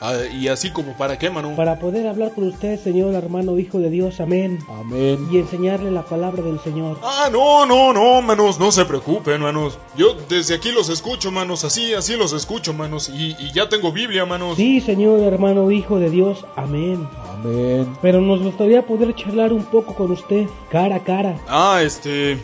[0.00, 1.54] Ah, y así como para qué, mano.
[1.57, 4.20] Para poder hablar con usted, Señor, hermano, Hijo de Dios.
[4.20, 4.59] Amén.
[4.68, 5.26] Amén.
[5.30, 6.98] Y enseñarle la palabra del Señor.
[7.02, 9.78] Ah, no, no, no, manos, no se preocupen, manos.
[9.96, 13.09] Yo desde aquí los escucho, manos, así, así los escucho, manos.
[13.09, 14.57] Y, y ya tengo Biblia, manos.
[14.57, 16.44] Sí, Señor, hermano, Hijo de Dios.
[16.57, 17.09] Amén.
[17.30, 17.96] Amén.
[18.02, 21.38] Pero nos gustaría poder charlar un poco con usted, cara a cara.
[21.48, 22.38] Ah, este.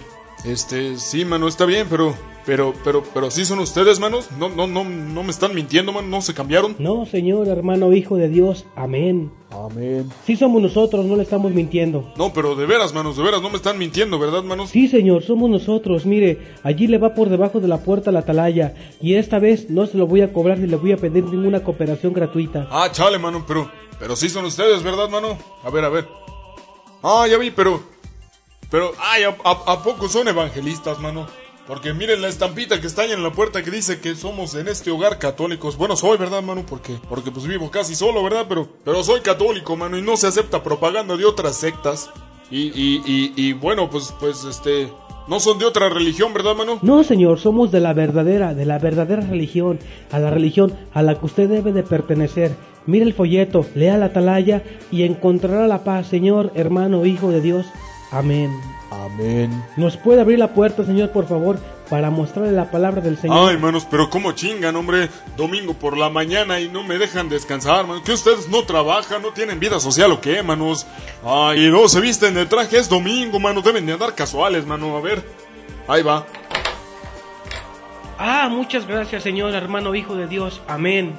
[0.45, 2.15] Este, sí, mano, está bien, pero.
[2.47, 4.31] Pero, pero, pero sí son ustedes, manos.
[4.39, 6.09] No, no, no, no me están mintiendo, mano.
[6.09, 6.75] No se cambiaron.
[6.79, 8.65] No, señor, hermano, hijo de Dios.
[8.77, 9.31] Amén.
[9.51, 10.09] Amén.
[10.27, 12.13] Sí somos nosotros, no le estamos mintiendo.
[12.17, 14.71] No, pero de veras, manos, de veras, no me están mintiendo, ¿verdad, manos?
[14.71, 16.07] Sí, señor, somos nosotros.
[16.07, 18.75] Mire, allí le va por debajo de la puerta la atalaya.
[19.01, 21.63] Y esta vez no se lo voy a cobrar ni le voy a pedir ninguna
[21.63, 22.69] cooperación gratuita.
[22.71, 23.71] Ah, chale, mano, pero.
[23.99, 25.37] Pero sí son ustedes, ¿verdad, mano?
[25.63, 26.09] A ver, a ver.
[27.03, 27.83] Ah, ya vi, pero.
[28.71, 31.27] Pero, ay, ¿a, a, a poco son evangelistas, mano?
[31.71, 34.67] Porque miren la estampita que está ahí en la puerta que dice que somos en
[34.67, 35.77] este hogar católicos.
[35.77, 36.65] Bueno, soy, ¿verdad, mano?
[36.69, 38.47] Porque, porque pues vivo casi solo, ¿verdad?
[38.49, 42.11] Pero, pero soy católico, mano, y no se acepta propaganda de otras sectas.
[42.51, 44.89] Y, y, y, y bueno, pues, pues, este,
[45.29, 46.81] no son de otra religión, ¿verdad, mano?
[46.83, 49.79] No, señor, somos de la verdadera, de la verdadera religión,
[50.11, 52.57] a la religión a la que usted debe de pertenecer.
[52.87, 57.67] Mire el folleto, lea la atalaya y encontrará la paz, Señor, hermano, hijo de Dios.
[58.13, 58.61] Amén.
[58.91, 59.65] Amén.
[59.77, 63.51] ¿Nos puede abrir la puerta, Señor, por favor, para mostrarle la palabra del Señor?
[63.51, 65.09] Ay, manos, pero cómo chingan, hombre.
[65.37, 68.03] Domingo por la mañana y no me dejan descansar, man.
[68.03, 70.87] Que ustedes no trabajan, no tienen vida social o qué, manos.
[71.25, 73.63] Ay, y no se visten de traje, es domingo, mano.
[73.63, 74.97] Deben de andar casuales, mano.
[74.97, 75.25] A ver.
[75.87, 76.27] Ahí va.
[78.19, 80.61] Ah, muchas gracias, Señor, hermano, hijo de Dios.
[80.67, 81.15] Amén.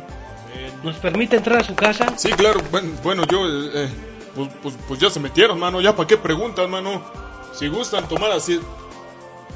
[0.84, 2.14] ¿Nos permite entrar a su casa?
[2.18, 2.60] Sí, claro.
[2.70, 3.90] Bueno, bueno yo, eh, eh,
[4.36, 5.82] pues, pues, pues ya se metieron, mano.
[5.82, 7.02] Ya para qué preguntan, mano.
[7.54, 8.60] Si gustan tomar así.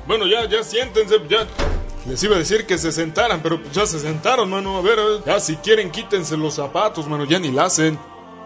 [0.08, 1.48] Bueno, ya, ya siéntense, ya.
[2.08, 4.78] Les iba a decir que se sentaran, pero pues ya se sentaron, mano.
[4.78, 5.26] A ver, a.
[5.26, 7.26] Ya si quieren, quítense los zapatos, mano.
[7.26, 7.98] Ya ni la hacen.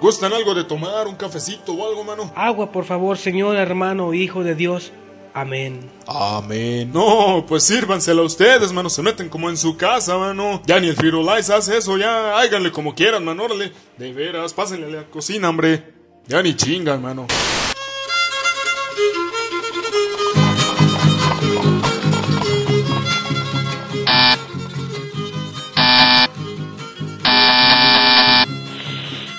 [0.02, 1.08] ¿Gustan algo de tomar?
[1.08, 2.32] ¿Un cafecito o algo, mano?
[2.36, 4.94] Agua, por favor, Señor, hermano, hijo de Dios.
[5.34, 5.92] Amén.
[6.08, 6.90] Amén.
[6.94, 8.90] No, pues sírvansela ustedes, mano.
[8.90, 10.62] Se meten como en su casa, mano.
[10.66, 13.44] Ya ni el Firulais hace eso, ya háganle como quieran, mano.
[13.44, 13.74] Órale.
[13.98, 15.99] De veras, pásenle a la cocina, hombre.
[16.30, 17.26] Ya ni chingan, mano.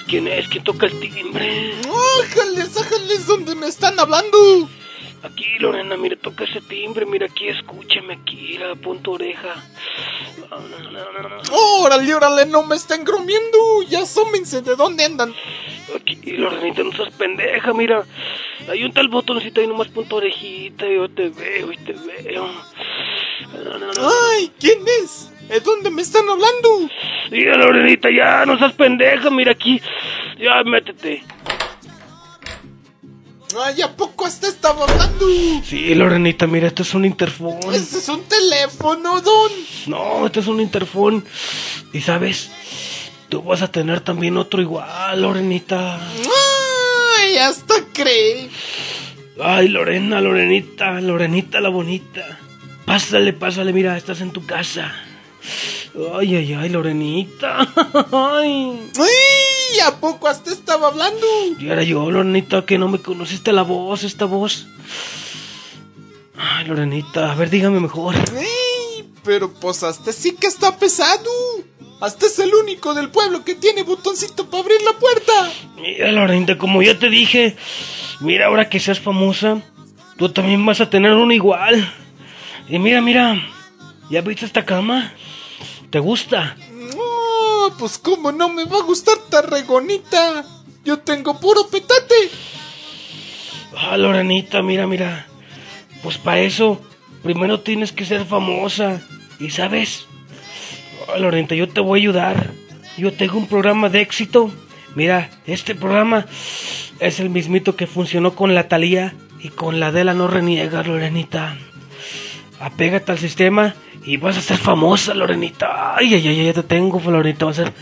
[0.08, 0.48] ¿Quién es?
[0.48, 1.76] ¿Quién toca el timbre?
[2.24, 3.24] ¡Ájales, ájales!
[3.24, 4.68] ¿Dónde me están hablando?
[5.22, 7.04] Aquí, Lorena, mire, toca ese timbre.
[7.04, 9.54] Mira aquí, escúchame aquí, la punto oreja.
[11.50, 12.46] ¡Órale, órale!
[12.46, 13.82] ¡No me estén gromiendo!
[13.88, 15.34] ¡Ya asómense de dónde andan!
[15.94, 18.04] Aquí, Lorenita, no seas pendeja, mira.
[18.68, 20.86] Hay un tal botoncito ahí nomás punto orejita.
[20.86, 22.48] Yo te veo y te veo.
[23.98, 24.52] ¡Ay!
[24.58, 25.30] ¿Quién es?
[25.48, 26.88] ¿De dónde me están hablando?
[27.30, 29.80] Mira, Lorenita, ya, no seas pendeja, mira aquí.
[30.38, 31.24] Ya, métete.
[33.58, 35.26] ¡Ay, ¿a poco hasta estaba hablando?
[35.64, 37.58] Sí, Lorenita, mira, esto es un interfón.
[37.72, 39.52] Ese es un teléfono, don.
[39.86, 41.24] No, este es un interfón.
[41.92, 42.50] Y sabes,
[43.28, 45.98] tú vas a tener también otro igual, Lorenita.
[47.18, 48.48] ¡Ay, hasta cree!
[49.42, 52.38] Ay, Lorena, Lorenita, Lorenita la bonita.
[52.84, 54.92] Pásale, pásale, mira, estás en tu casa.
[56.14, 57.58] Ay, ay, ay, Lorenita.
[58.12, 58.90] Ay.
[58.98, 59.80] ¡Ay!
[59.86, 61.26] ¿A poco hasta estaba hablando?
[61.58, 64.66] Y era yo, Lorenita, que no me conociste la voz, esta voz.
[66.36, 68.14] Ay, Lorenita, a ver, dígame mejor.
[68.36, 69.10] ¡Ay!
[69.24, 71.30] Pero pues hasta sí que está pesado.
[72.00, 75.32] Hasta es el único del pueblo que tiene botoncito para abrir la puerta.
[75.76, 77.56] Mira, Lorenita, como ya te dije,
[78.20, 79.60] mira, ahora que seas famosa,
[80.16, 81.92] tú también vas a tener uno igual.
[82.68, 83.42] Y mira, mira,
[84.08, 85.12] ¿ya viste esta cama?
[85.90, 86.56] ¿Te gusta?
[86.72, 90.44] No, pues cómo no me va a gustar tarregonita.
[90.84, 92.14] Yo tengo puro petate.
[93.76, 95.26] Ah, Lorenita, mira, mira.
[96.02, 96.80] Pues para eso,
[97.22, 99.02] primero tienes que ser famosa.
[99.40, 100.06] ¿Y sabes?
[101.08, 102.50] Ah, Lorenita, yo te voy a ayudar.
[102.96, 104.50] Yo tengo un programa de éxito.
[104.94, 106.26] Mira, este programa
[107.00, 111.56] es el mismito que funcionó con la Talía y con la Adela no reniega, Lorenita.
[112.60, 113.74] Apégate al sistema
[114.04, 115.96] y vas a ser famosa, Lorenita.
[115.96, 117.44] Ay, ay, ay, ya te tengo, Lorenita.
[117.44, 117.72] Va a ser.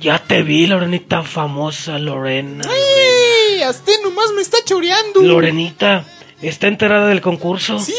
[0.00, 2.64] Ya te vi, Lorenita, famosa, Lorena.
[2.66, 3.62] ¡Ay!
[3.62, 5.20] Hasta nomás me está choreando.
[5.20, 6.04] Lorenita,
[6.40, 7.78] ¿está enterada del concurso?
[7.78, 7.94] Sí,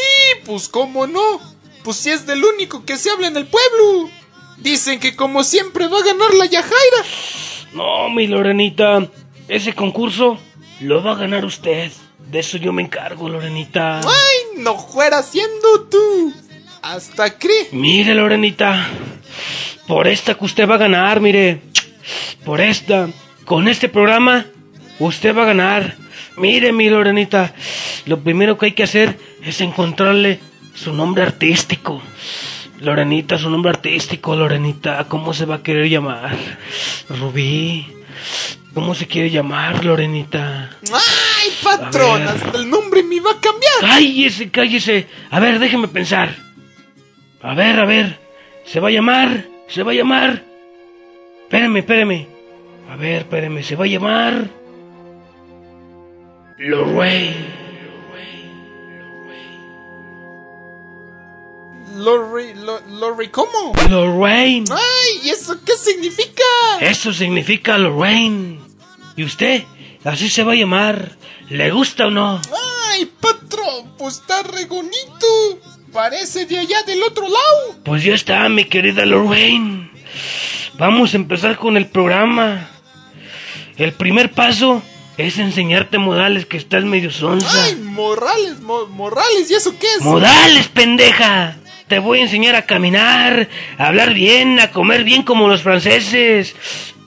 [0.46, 1.40] pues cómo no.
[1.84, 4.10] Pues si es del único que se habla en el pueblo.
[4.58, 7.06] Dicen que como siempre va a ganar la Yajaira.
[7.74, 9.08] No, mi Lorenita,
[9.48, 10.40] ese concurso
[10.80, 11.92] lo va a ganar usted.
[12.32, 14.00] De eso yo me encargo, Lorenita.
[14.00, 14.58] ¡Ay!
[14.58, 16.34] No fuera siendo tú.
[16.82, 17.70] Hasta cree.
[17.72, 18.88] Mire, Lorenita,
[19.88, 21.62] por esta que usted va a ganar, mire.
[22.44, 23.08] Por esta,
[23.46, 24.46] con este programa,
[25.00, 25.96] usted va a ganar.
[26.38, 27.54] Mire, mi Lorenita,
[28.06, 30.40] lo primero que hay que hacer es encontrarle
[30.74, 32.02] su nombre artístico.
[32.80, 36.36] Lorenita, su nombre artístico, Lorenita, ¿cómo se va a querer llamar?
[37.10, 37.86] Rubí,
[38.74, 40.70] ¿Cómo se quiere llamar, Lorenita?
[40.94, 42.26] ¡Ay, patrón!
[42.26, 43.74] Hasta el nombre me iba a cambiar.
[43.82, 45.08] Cállese, cállese.
[45.30, 46.34] A ver, déjeme pensar.
[47.44, 48.20] A ver, a ver.
[48.66, 49.46] Se va a llamar.
[49.68, 50.44] Se va a llamar.
[51.44, 52.28] Espéreme, espéreme.
[52.90, 53.64] A ver, espéreme.
[53.64, 54.50] Se va a llamar.
[56.58, 57.62] Lorraine.
[61.96, 63.74] Lorry, lo- Lorry, ¿cómo?
[63.90, 64.66] Lorraine.
[64.72, 65.20] ¡Ay!
[65.24, 66.44] ¿Y eso qué significa?
[66.80, 68.60] Eso significa Lorraine.
[69.16, 69.64] ¿Y usted?
[70.04, 71.18] Así se va a llamar.
[71.50, 72.40] ¿Le gusta o no?
[72.90, 73.94] ¡Ay, patrón!
[73.98, 75.60] Pues está re bonito.
[75.94, 77.76] Parece de allá del otro lado.
[77.84, 79.90] Pues ya está, mi querida Lorraine.
[80.76, 82.70] Vamos a empezar con el programa.
[83.78, 84.82] El primer paso
[85.18, 87.64] es enseñarte modales que estás medio sonza.
[87.66, 89.50] ¡Ay, Morales, Mo- Morales!
[89.50, 90.02] ¿Y eso qué es?
[90.02, 91.58] ¡Modales, pendeja!
[91.88, 96.56] Te voy a enseñar a caminar, a hablar bien, a comer bien como los franceses.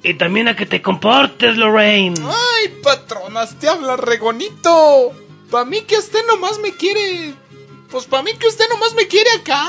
[0.02, 2.14] Y también a que te comportes, Lorraine.
[2.22, 3.58] ¡Ay, patronas!
[3.58, 5.12] Te habla re bonito.
[5.50, 7.32] Pa' mí que usted nomás me quiere...
[7.94, 9.64] Pues pa' mí que usted nomás me quiere acá.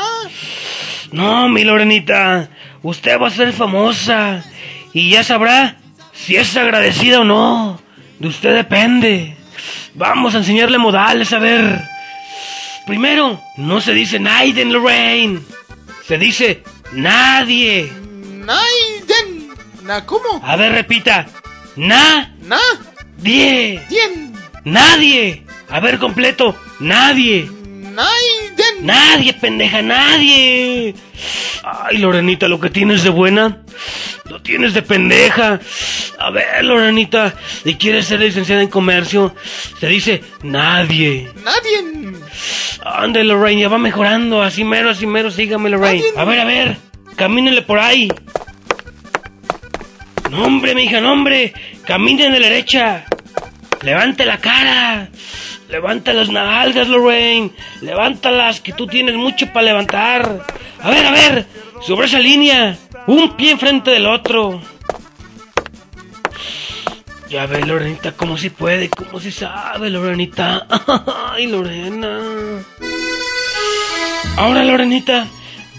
[1.11, 2.49] No, mi Lorenita,
[2.81, 4.43] usted va a ser famosa.
[4.93, 5.77] Y ya sabrá
[6.11, 7.79] si es agradecida o no.
[8.17, 9.37] De usted depende.
[9.93, 11.87] Vamos a enseñarle modales, a ver.
[12.87, 15.41] Primero, no se dice Naiden, Lorraine.
[16.07, 17.93] Se dice nadie.
[17.93, 19.53] Naiden.
[19.83, 20.41] ¿Na cómo?
[20.41, 21.27] A ver, repita.
[21.75, 22.33] Nadie.
[22.41, 22.59] Na.
[23.17, 24.33] Dien.
[24.63, 25.45] Nadie.
[25.69, 26.57] A ver, completo.
[26.79, 27.51] Nadie.
[28.81, 30.93] Nadie, pendeja, nadie.
[31.63, 33.59] Ay, Lorenita, lo que tienes de buena,
[34.29, 35.59] lo tienes de pendeja.
[36.19, 39.33] A ver, Lorenita, y quieres ser licenciada en comercio,
[39.79, 41.31] se dice nadie.
[41.43, 42.13] Nadie.
[42.83, 46.03] Ande, Lorraine, ya va mejorando, así mero, así mero, sígame, Lorraine.
[46.15, 46.19] Nadie.
[46.19, 46.77] A ver, a ver,
[47.15, 48.09] camínele por ahí.
[50.29, 51.53] No, hombre, mija, no, hombre,
[51.85, 53.05] camine de la derecha.
[53.81, 55.09] Levante la cara.
[55.75, 57.51] Levanta las nalgas, Lorraine.
[57.81, 60.45] Levántalas, que tú tienes mucho para levantar.
[60.81, 61.47] A ver, a ver,
[61.85, 62.77] sobre esa línea.
[63.07, 64.61] Un pie enfrente del otro.
[67.29, 70.65] Ya ve, Lorenita, cómo si puede, cómo si sabe, Lorenita.
[71.33, 72.21] Ay, Lorena.
[74.37, 75.27] Ahora, Lorenita,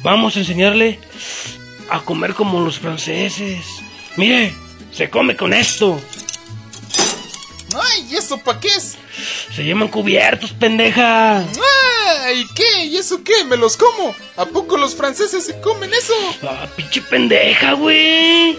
[0.02, 0.98] vamos a enseñarle
[1.88, 3.64] a comer como los franceses.
[4.18, 4.52] Mire,
[4.92, 5.98] se come con esto.
[7.74, 8.08] ¡Ay!
[8.10, 8.98] ¿Y eso pa' qué es?
[9.56, 11.38] Se llaman cubiertos, pendeja.
[11.38, 12.46] ¡Ay!
[12.54, 12.84] ¿Qué?
[12.84, 13.42] ¿Y eso qué?
[13.46, 14.14] ¿Me los como?
[14.36, 16.12] ¿A poco los franceses se comen eso?
[16.42, 18.58] Ah, pinche pendeja, güey.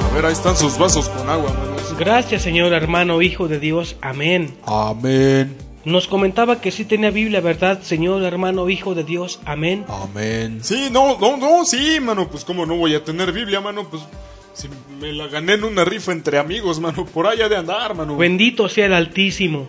[0.00, 1.98] A ver, ahí están sus vasos con agua, manos.
[1.98, 3.96] Gracias, Señor hermano, Hijo de Dios.
[4.00, 4.56] Amén.
[4.64, 5.65] Amén.
[5.86, 9.38] Nos comentaba que sí tenía Biblia, ¿verdad, Señor hermano, Hijo de Dios?
[9.44, 9.84] Amén.
[9.86, 10.58] Amén.
[10.60, 12.28] Sí, no, no, no, sí, mano.
[12.28, 13.88] Pues, ¿cómo no voy a tener Biblia, mano?
[13.88, 14.02] Pues,
[14.52, 14.68] si
[15.00, 17.06] me la gané en una rifa entre amigos, mano.
[17.06, 18.16] Por allá de andar, mano.
[18.16, 19.68] Bendito sea el Altísimo.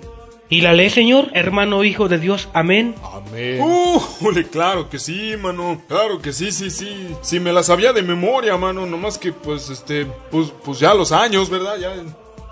[0.49, 2.49] ¿Y la ley, Señor hermano, Hijo de Dios?
[2.51, 2.95] Amén.
[3.13, 3.61] Amén.
[3.61, 5.83] Uh, jole, claro que sí, mano.
[5.87, 7.15] Claro que sí, sí, sí.
[7.21, 8.87] Sí, me la sabía de memoria, mano.
[8.87, 11.77] Nomás que, pues, este, pues, pues ya los años, ¿verdad?
[11.77, 11.93] Ya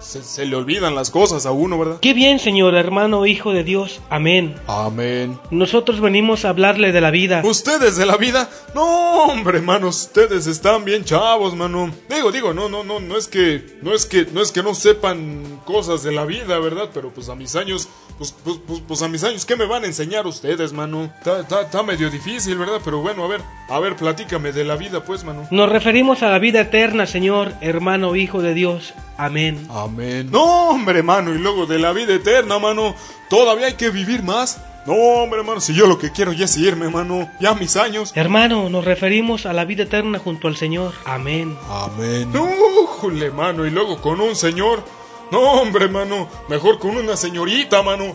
[0.05, 1.97] se, se le olvidan las cosas a uno, ¿verdad?
[2.01, 4.01] Qué bien, Señor hermano, Hijo de Dios.
[4.09, 4.55] Amén.
[4.67, 5.39] Amén.
[5.51, 7.41] Nosotros venimos a hablarle de la vida.
[7.43, 8.49] ¿Ustedes de la vida?
[8.73, 11.91] No, hombre, mano, ustedes están bien chavos, mano.
[12.09, 14.75] Digo, digo, no, no, no, no es que, no es que, no es que no
[14.75, 16.89] sepan cosas de la vida, ¿verdad?
[16.93, 17.87] Pero pues a mis años,
[18.17, 21.05] pues, pues, pues, pues a mis años, ¿qué me van a enseñar ustedes, mano?
[21.17, 22.81] Está, está, está medio difícil, ¿verdad?
[22.83, 25.47] Pero bueno, a ver, a ver, platícame de la vida, pues, mano.
[25.51, 28.93] Nos referimos a la vida eterna, Señor hermano, Hijo de Dios.
[29.17, 29.67] Amén.
[29.69, 30.29] Amén.
[30.31, 32.95] No, hombre, mano, y luego de la vida eterna, mano,
[33.29, 34.61] todavía hay que vivir más.
[34.85, 38.11] No, hombre, mano, si yo lo que quiero ya es irme, mano, ya mis años.
[38.15, 40.93] Hermano, nos referimos a la vida eterna junto al Señor.
[41.05, 41.57] Amén.
[41.69, 42.31] Amén.
[42.31, 42.45] No,
[42.85, 44.83] jule, mano, y luego con un señor.
[45.31, 48.13] No, hombre, mano, mejor con una señorita, mano.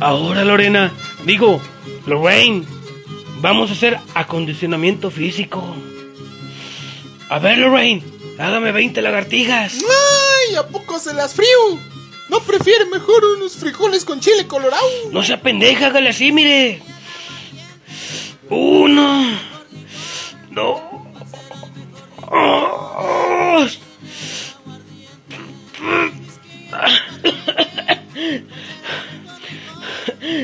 [0.00, 0.92] Ahora, Lorena,
[1.26, 1.60] digo,
[2.06, 2.64] Lorraine,
[3.40, 5.76] vamos a hacer acondicionamiento físico.
[7.32, 8.02] A ver, Lorraine,
[8.38, 9.76] hágame 20 lagartijas.
[9.76, 10.54] ¡Ay!
[10.56, 11.48] ¿A poco se las frío?
[12.28, 14.86] ¿No prefiere mejor unos frijoles con chile colorado?
[15.12, 16.82] No sea pendeja, hágale así, mire.
[18.50, 19.24] Uno,
[20.50, 20.82] dos,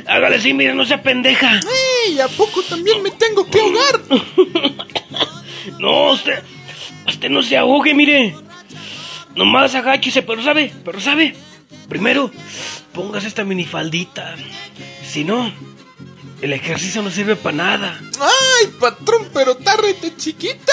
[0.06, 1.60] hágale así, mire, no sea pendeja.
[2.06, 2.20] ¡Ay!
[2.20, 4.00] ¿A poco también me tengo que ahogar?
[7.28, 8.34] No, usted, usted no se ahogue, mire.
[9.34, 11.34] Nomás agáchese, pero sabe, pero sabe.
[11.88, 12.30] Primero,
[12.92, 14.34] pongas esta minifaldita.
[15.06, 15.50] Si no,
[16.42, 18.00] el ejercicio no sirve para nada.
[18.20, 20.72] ¡Ay, patrón, pero tárrete chiquita!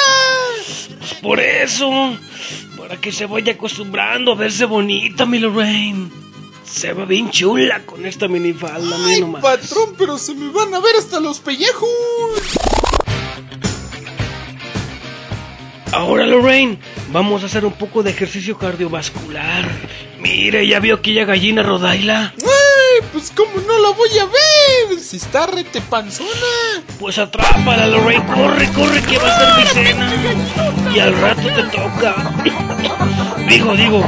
[1.00, 2.18] Pues por eso,
[2.78, 6.10] para que se vaya acostumbrando a verse bonita, mi Lorraine.
[6.66, 9.42] Se va bien chula con esta minifalda, ¡Ay, nomás.
[9.42, 11.90] patrón, pero se me van a ver hasta los pellejos!
[15.96, 16.78] Ahora, Lorraine,
[17.14, 19.66] vamos a hacer un poco de ejercicio cardiovascular.
[20.20, 22.34] Mire, ya vio aquella gallina Rodaila.
[22.38, 25.00] ¡Ay, pues cómo no la voy a ver!
[25.00, 26.30] Si está rete panzona.
[27.00, 30.94] Pues atrápala, Lorraine, corre, corre, que va a ser mi cena.
[30.94, 32.16] Y al rato te toca.
[33.48, 34.04] Digo, digo,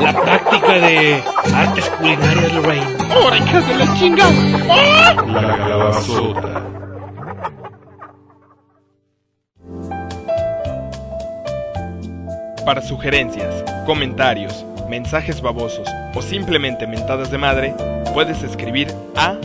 [0.00, 2.96] la práctica de artes culinarias, Lorraine.
[3.10, 4.30] ¡Ahora, hija de la chingada!
[5.26, 6.85] La calabazota.
[12.66, 17.72] Para sugerencias, comentarios, mensajes babosos o simplemente mentadas de madre,
[18.12, 19.36] puedes escribir a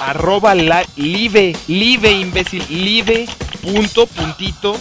[0.00, 3.26] Arroba la, live, live, imbécil, live,
[3.62, 4.76] punto, puntito,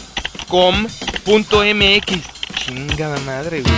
[0.47, 0.87] com,
[1.25, 2.21] punto mx.
[2.55, 3.75] Chingada madre, güey.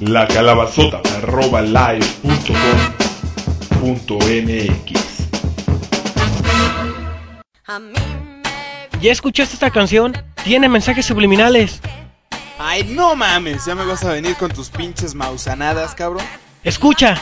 [0.00, 5.00] La calabazota, arroba live, punto, com, punto mx.
[9.00, 10.16] ¿Ya escuchaste esta canción?
[10.44, 11.80] Tiene mensajes subliminales.
[12.58, 16.24] Ay, no mames, ya me vas a venir con tus pinches mausanadas, cabrón.
[16.62, 17.16] Escucha.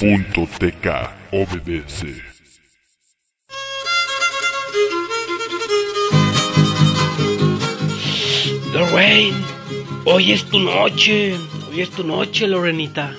[0.00, 0.88] punto tk.
[1.30, 2.33] Obedece.
[8.74, 9.36] Lorraine,
[10.04, 11.36] hoy es tu noche.
[11.70, 13.14] Hoy es tu noche, Lorenita.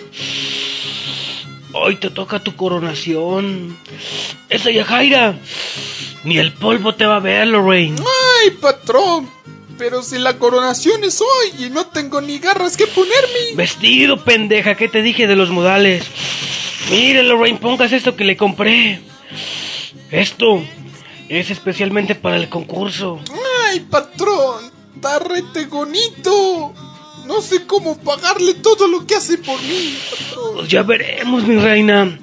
[1.72, 3.78] Hoy te toca tu coronación.
[4.49, 5.39] Esa Yajaira.
[6.26, 7.95] Ni el polvo te va a ver, Lorraine.
[7.99, 9.30] ¡Ay, patrón!
[9.78, 13.56] Pero si la coronación es hoy y no tengo ni garras que ponerme.
[13.56, 16.03] Vestido, pendeja, ¿qué te dije de los modales?
[16.91, 18.99] Mire, Lorraine, pongas esto que le compré.
[20.12, 20.62] Esto
[21.30, 23.22] es especialmente para el concurso.
[23.70, 24.74] ¡Ay, patrón!
[24.95, 26.73] ¡Está rete bonito!
[27.25, 29.97] No sé cómo pagarle todo lo que hace por mí.
[30.53, 32.19] Pues ya veremos, mi reina.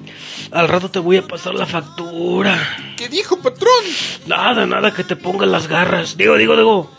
[0.51, 2.77] Al rato te voy a pasar la factura.
[2.97, 3.83] ¿Qué dijo, patrón?
[4.27, 6.15] Nada, nada, que te pongan las garras.
[6.15, 6.91] Digo, digo, digo.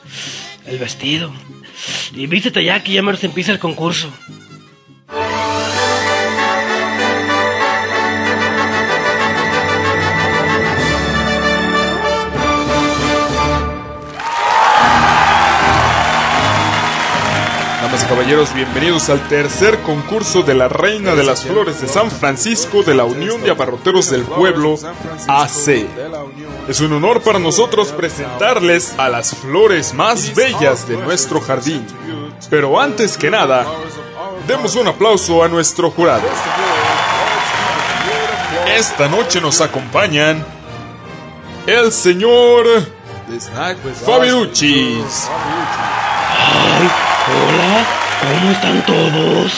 [0.66, 1.32] El vestido.
[2.12, 4.10] Y vístete ya que ya me empieza el concurso.
[18.14, 22.94] Caballeros, bienvenidos al tercer concurso de la Reina de las Flores de San Francisco de
[22.94, 24.76] la Unión de Abarroteros del Pueblo,
[25.26, 25.84] AC.
[26.68, 31.84] Es un honor para nosotros presentarles a las flores más bellas de nuestro jardín.
[32.48, 33.66] Pero antes que nada,
[34.46, 36.28] demos un aplauso a nuestro jurado.
[38.76, 40.46] Esta noche nos acompañan
[41.66, 42.64] el señor
[47.26, 49.52] hola, ¿cómo están todos?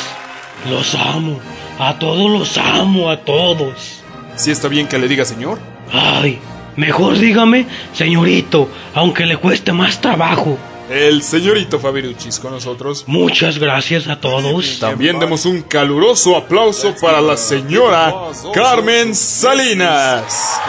[0.70, 1.40] Los amo.
[1.78, 4.00] A todos los amo, a todos.
[4.36, 5.58] ¿Sí está bien que le diga señor?
[5.92, 6.38] Ay,
[6.76, 10.58] mejor dígame, señorito, aunque le cueste más trabajo.
[10.88, 13.04] El señorito Fabiruchis con nosotros.
[13.06, 14.78] Muchas gracias a todos.
[14.78, 18.14] También demos un caluroso aplauso para la señora
[18.54, 20.60] Carmen Salinas.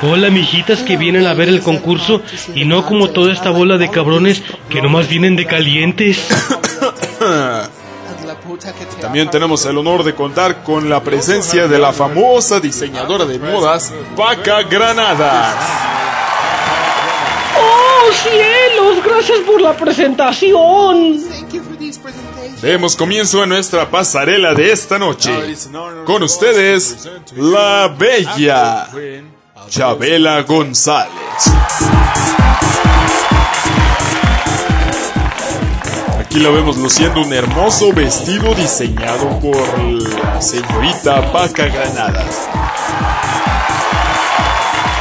[0.00, 2.22] Hola, mijitas que vienen a ver el concurso
[2.54, 6.24] y no como toda esta bola de cabrones que nomás vienen de calientes.
[9.00, 13.92] También tenemos el honor de contar con la presencia de la famosa diseñadora de modas,
[14.16, 15.56] Paca Granadas.
[17.60, 19.04] ¡Oh, cielos!
[19.04, 21.20] Gracias por la presentación.
[22.62, 25.32] Demos comienzo a nuestra pasarela de esta noche.
[26.04, 28.88] Con ustedes, la bella
[29.68, 31.12] Chabela González.
[36.18, 42.48] Aquí la vemos luciendo un hermoso vestido diseñado por la señorita Paca Granadas.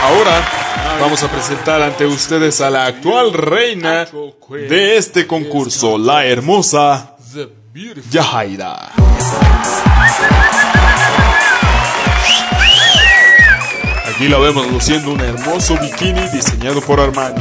[0.04, 0.42] Ahora
[1.00, 4.08] vamos a presentar ante ustedes a la actual reina
[4.70, 7.16] de este concurso, la hermosa
[8.10, 8.92] Yahaira.
[14.18, 17.40] Aquí la vemos luciendo un hermoso bikini diseñado por Armani.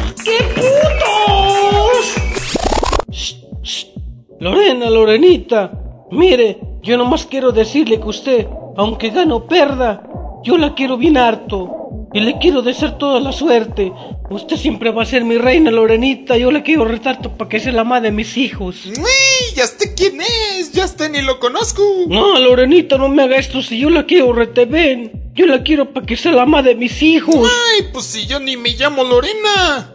[4.39, 5.73] Lorena, Lorenita,
[6.11, 8.47] mire, yo nomás quiero decirle que usted,
[8.77, 10.03] aunque gane o perda,
[10.45, 11.76] yo la quiero bien harto.
[12.13, 13.93] Y le quiero desear toda la suerte.
[14.31, 16.37] Usted siempre va a ser mi reina, Lorenita.
[16.37, 18.87] Yo la quiero retar para que sea la madre de mis hijos.
[18.87, 19.55] ¡Uy!
[19.55, 20.73] ¿Ya sé quién es?
[20.73, 21.83] Ya hasta ni lo conozco.
[22.09, 23.63] No, Lorenita, no me haga esto.
[23.63, 25.31] Si yo la quiero ven.
[25.35, 27.37] Yo la quiero para que sea la madre de mis hijos.
[27.37, 29.95] Ay, pues si yo ni me llamo Lorena.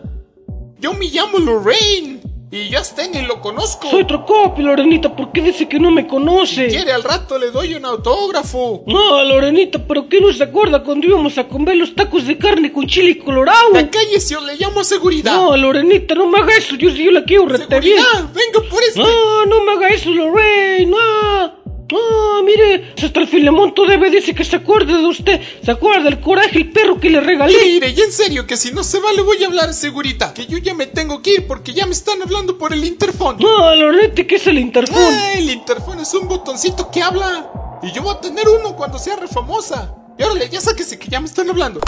[0.79, 2.20] Yo me llamo Lorraine.
[2.53, 3.89] Y ya está, ni lo conozco.
[3.89, 6.69] Soy Trocopio, Lorenita, ¿por qué dice que no me conoce?
[6.69, 8.83] Si quiere, al rato le doy un autógrafo.
[8.87, 12.73] No, Lorenita, ¿pero qué no se acuerda cuando íbamos a comer los tacos de carne
[12.73, 13.69] con chile colorado?
[13.71, 15.33] La calle si le llamo seguridad.
[15.33, 18.03] No, Lorenita, no me haga eso, yo yo la quiero rete bien.
[18.33, 18.99] venga por este.
[18.99, 21.60] No, no me haga eso, Lorraine, no.
[21.93, 25.41] Ah, mire, hasta el Filemonto debe decir que se acuerde de usted.
[25.63, 27.57] ¿Se acuerda del coraje el perro que le regalé?
[27.65, 30.33] Mire, y en serio, que si no se va le voy a hablar, segurita.
[30.33, 33.37] Que yo ya me tengo que ir porque ya me están hablando por el interfón.
[33.39, 34.97] No, Lorete, ¿qué es el interfón?
[34.99, 37.79] Ah, el interfón es un botoncito que habla.
[37.83, 39.95] Y yo voy a tener uno cuando sea refamosa.
[40.17, 41.79] Y órale, ya sáquese que ya me están hablando.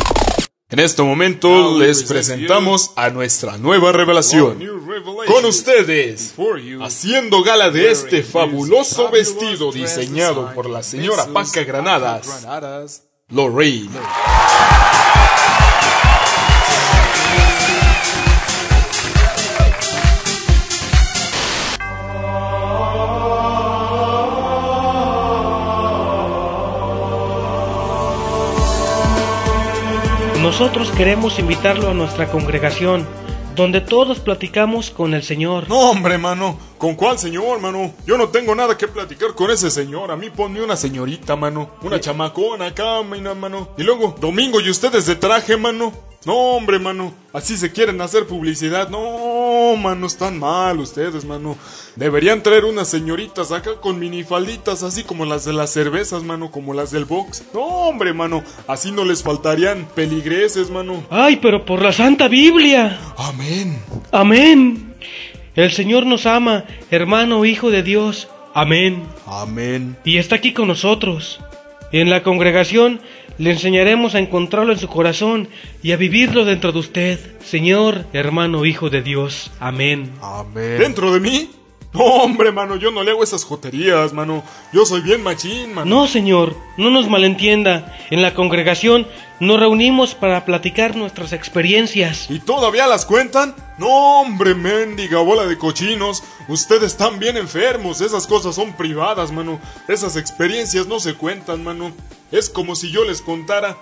[0.69, 4.72] En este momento les presentamos a nuestra nueva revelación.
[5.27, 6.33] Con ustedes,
[6.81, 13.89] haciendo gala de este fabuloso vestido diseñado por la señora Paca Granadas, Lorraine.
[30.41, 33.07] Nosotros queremos invitarlo a nuestra congregación,
[33.55, 35.67] donde todos platicamos con el Señor.
[35.69, 36.57] No, hombre, mano.
[36.77, 37.93] ¿Con cuál señor, mano?
[38.05, 40.11] Yo no tengo nada que platicar con ese señor.
[40.11, 41.69] A mí ponme una señorita, mano.
[41.81, 43.69] Una chamacona acá, mano.
[43.77, 45.93] Y luego, domingo y ustedes de traje, mano.
[46.25, 47.13] No, hombre, mano.
[47.33, 48.89] Así se quieren hacer publicidad.
[48.89, 51.57] No, mano, están mal ustedes, mano.
[51.95, 56.73] Deberían traer unas señoritas acá con minifalditas, así como las de las cervezas, mano, como
[56.73, 57.43] las del box.
[57.53, 58.43] No, hombre, mano.
[58.67, 61.03] Así no les faltarían peligreses, mano.
[61.09, 62.99] Ay, pero por la Santa Biblia.
[63.17, 63.79] Amén.
[64.11, 64.95] Amén.
[65.55, 68.27] El Señor nos ama, hermano, hijo de Dios.
[68.53, 69.03] Amén.
[69.25, 69.97] Amén.
[70.03, 71.39] Y está aquí con nosotros.
[71.91, 73.01] En la congregación
[73.37, 75.47] le enseñaremos a encontrarlo en su corazón
[75.81, 79.51] y a vivirlo dentro de usted, Señor, hermano, Hijo de Dios.
[79.59, 80.11] Amén.
[80.21, 80.77] Amén.
[80.79, 81.49] ¿Dentro de mí?
[81.93, 84.43] No, hombre, mano, yo no le hago esas joterías, mano.
[84.71, 85.89] Yo soy bien machín, mano.
[85.89, 87.95] No, señor, no nos malentienda.
[88.09, 89.07] En la congregación
[89.39, 92.31] nos reunimos para platicar nuestras experiencias.
[92.31, 93.55] ¿Y todavía las cuentan?
[93.77, 96.23] No, hombre, mendiga bola de cochinos.
[96.47, 98.01] Ustedes están bien enfermos.
[98.01, 99.59] Esas cosas son privadas, mano.
[99.87, 101.91] Esas experiencias no se cuentan, mano.
[102.31, 103.77] Es como si yo les contara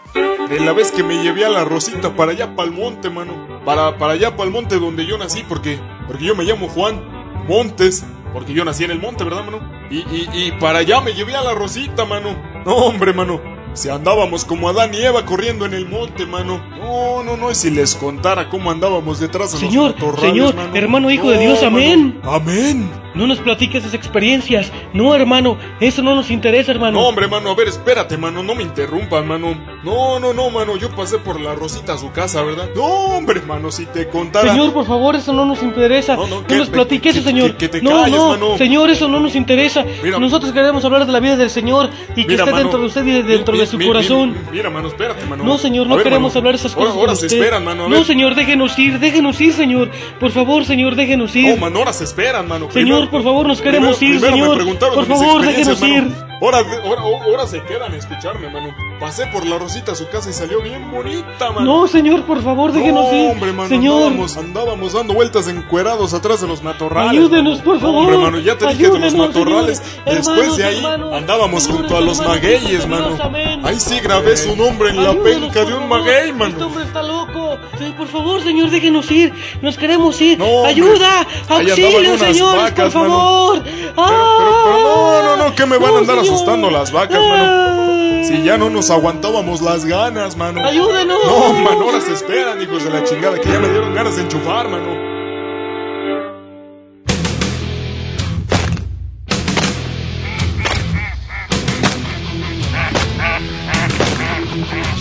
[0.50, 3.62] de la vez que me llevé a la Rosita para allá para el monte, mano.
[3.64, 7.21] Para, para allá para el monte donde yo nací, porque, porque yo me llamo Juan.
[7.48, 9.60] Montes, porque yo nací en el monte, ¿verdad, mano?
[9.90, 12.36] Y, y, y para allá me llevé a la Rosita, mano.
[12.66, 13.42] No, hombre, mano.
[13.74, 16.62] Si andábamos como Adán y Eva corriendo en el monte, mano.
[16.78, 21.10] No, no, no, y si les contara cómo andábamos detrás de Señor, los Señor, hermano
[21.10, 22.20] hijo de Dios, amén.
[22.24, 22.90] Amén.
[23.14, 24.72] No nos platiques esas experiencias.
[24.94, 27.00] No, hermano, eso no nos interesa, hermano.
[27.00, 29.56] No, hombre, mano, a ver, espérate, mano, no me interrumpas, mano.
[29.84, 32.70] No, no, no, mano, yo pasé por la Rosita a su casa, ¿verdad?
[32.76, 34.52] No, hombre, mano, si te contara.
[34.52, 36.16] Señor, por favor, eso no nos interesa.
[36.16, 37.56] No, no, no nos platiques eso, señor.
[37.58, 38.58] Que, te no, calles, no, mano.
[38.58, 39.86] señor, eso no nos interesa.
[40.04, 43.06] Mira, Nosotros queremos hablar de la vida del Señor y que esté dentro de usted
[43.06, 44.36] y dentro de su corazón.
[44.52, 45.44] Mira, mano, espérate, mano.
[45.44, 46.96] No, señor, no queremos hablar esas cosas.
[46.96, 47.90] Ahora, se esperan, mano.
[47.90, 49.90] No, señor, déjenos ir, déjenos ir, señor.
[50.20, 51.50] Por favor, señor, déjenos ir.
[51.50, 52.70] No, mano, ahora se esperan, mano.
[52.72, 54.58] Señor, por favor, nos queremos ir, señor.
[54.94, 56.31] Por favor, déjenos ir.
[56.42, 58.74] Ahora, ahora, ahora se quedan a escucharme, mano.
[59.00, 61.62] Pasé por la Rosita a su casa y salió bien bonita, mano.
[61.62, 63.32] No, señor, por favor, déjenos no, ir.
[63.32, 64.04] hombre, mano, señor.
[64.04, 67.12] Andábamos, andábamos dando vueltas encuerados atrás de los matorrales.
[67.12, 68.06] Ayúdenos, por favor.
[68.06, 69.84] Hombre, mano, ya te dije de los matorrales.
[70.06, 73.18] Después hermanos, de ahí hermanos, andábamos junto a los hermanos, magueyes, mano.
[73.64, 75.88] Ahí sí grabé su nombre en la penca de un favor.
[75.88, 76.52] maguey, mano.
[76.54, 77.58] Este hombre está loco.
[77.78, 79.32] Sí, por favor, señor, déjenos ir.
[79.62, 80.40] Nos queremos ir.
[80.40, 80.66] No.
[80.66, 83.64] Ayuda, auxilio, andaban unas señor, vacas, por favor.
[83.64, 87.44] Pero, pero, pero no, no, no, que me van a andar asustando las vacas, mano.
[87.46, 88.24] Ah.
[88.24, 90.64] Si ya no nos aguantábamos las ganas, mano.
[90.64, 91.20] ¡Ayúdenos!
[91.26, 94.24] No, mano, ahora se esperan, hijos de la chingada, que ya me dieron ganas de
[94.24, 95.12] enchufar, mano.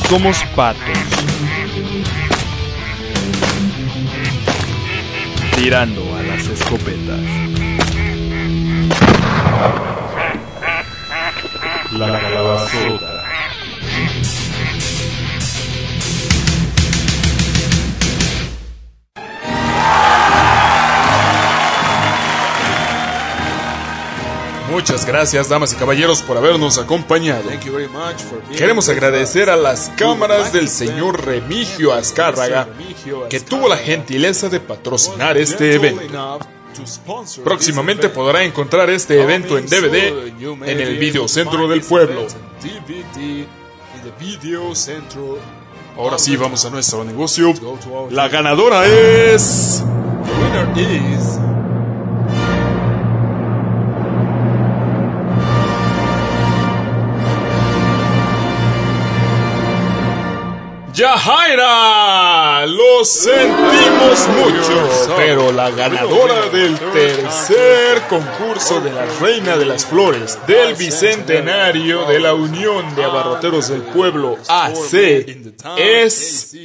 [0.09, 0.81] Somos patos.
[5.55, 7.50] Tirando a las escopetas.
[12.01, 13.25] La calabazota.
[24.71, 27.51] Muchas gracias, damas y caballeros, por habernos acompañado.
[28.57, 32.67] Queremos agradecer a las cámaras del señor Remigio Azcárraga,
[33.29, 36.39] que tuvo la gentileza de patrocinar este evento.
[37.45, 40.33] Próximamente podrá encontrar este evento en DVD
[40.67, 42.27] en el videocentro del pueblo.
[45.97, 47.53] Ahora sí, vamos a nuestro negocio.
[48.11, 49.83] La ganadora es...
[61.01, 69.87] Yajaira, lo sentimos mucho, pero la ganadora del tercer concurso de la Reina de las
[69.87, 74.95] Flores del Bicentenario de la Unión de Abarroteros del Pueblo AC
[75.77, 76.57] es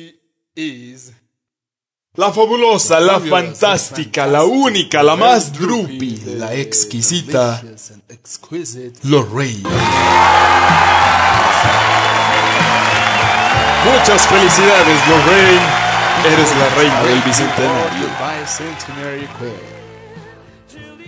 [2.15, 7.61] la fabulosa, la fantástica, la única, la más drupi, la exquisita
[9.03, 9.69] Lorraine.
[13.85, 15.84] Muchas felicidades, Lorraine.
[16.26, 18.07] Eres la reina del bicentenario.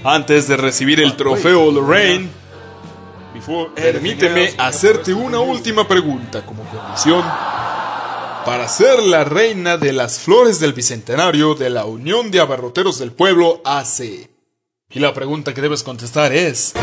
[0.04, 2.30] Antes de recibir el trofeo, Lorraine,
[3.76, 7.24] permíteme hacerte una última pregunta como condición
[8.46, 13.12] para ser la reina de las flores del bicentenario de la Unión de Abarroteros del
[13.12, 14.30] Pueblo AC.
[14.90, 16.74] Y la pregunta que debes contestar es,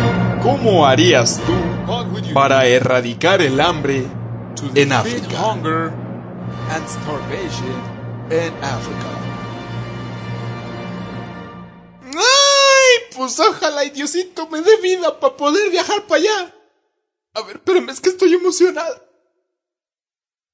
[0.42, 1.74] ¿cómo harías tú
[2.32, 4.04] para erradicar el hambre
[4.74, 5.56] en África.
[12.16, 13.16] ¡Ay!
[13.16, 16.54] Pues ojalá y Diosito me dé vida para poder viajar para allá.
[17.34, 19.03] A ver, espérame, es que estoy emocionado.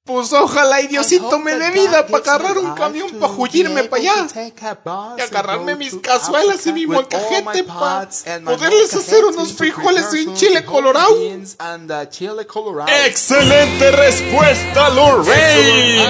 [0.03, 4.27] Pues ojalá y Diosito me dé vida para agarrar un camión para jullirme para allá.
[5.15, 8.09] Y agarrarme mis cazuelas y mi molcajete para
[8.43, 11.15] poderles hacer unos frijoles en chile colorado.
[13.05, 16.01] Excelente respuesta, Lorraine.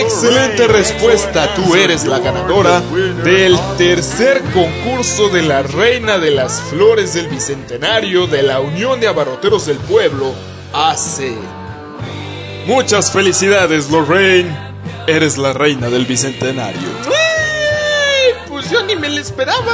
[0.00, 1.54] Excelente respuesta.
[1.54, 2.80] Tú eres la ganadora
[3.24, 9.08] del tercer concurso de la Reina de las Flores del Bicentenario de la Unión de
[9.08, 10.32] Abarroteros del Pueblo,
[10.72, 11.63] AC.
[12.66, 14.56] Muchas felicidades, Lorraine.
[15.06, 16.88] Eres la reina del bicentenario.
[17.06, 18.32] ¡Ay!
[18.48, 19.72] Pues yo ni me lo esperaba.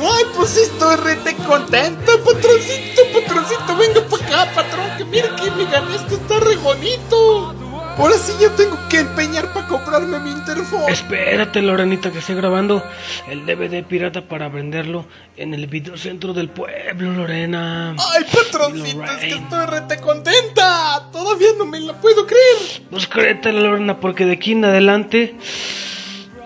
[0.00, 3.76] Ay, pues estoy rete contenta, patroncito, patroncito.
[3.76, 7.54] Venga para acá, patrón, que mire que me gané esto está re bonito.
[7.98, 10.82] Ahora sí ya tengo que empeñar para comprarme mi interfón.
[10.88, 12.80] Espérate, Lorenita, que esté grabando
[13.28, 15.04] el DVD pirata para venderlo
[15.36, 17.96] en el videocentro del pueblo, Lorena.
[17.98, 21.08] Ay, patroncito, es que estoy rete contenta.
[21.10, 22.82] Todavía no me la puedo creer.
[22.88, 25.34] Pues créetela, Lorena, porque de aquí en adelante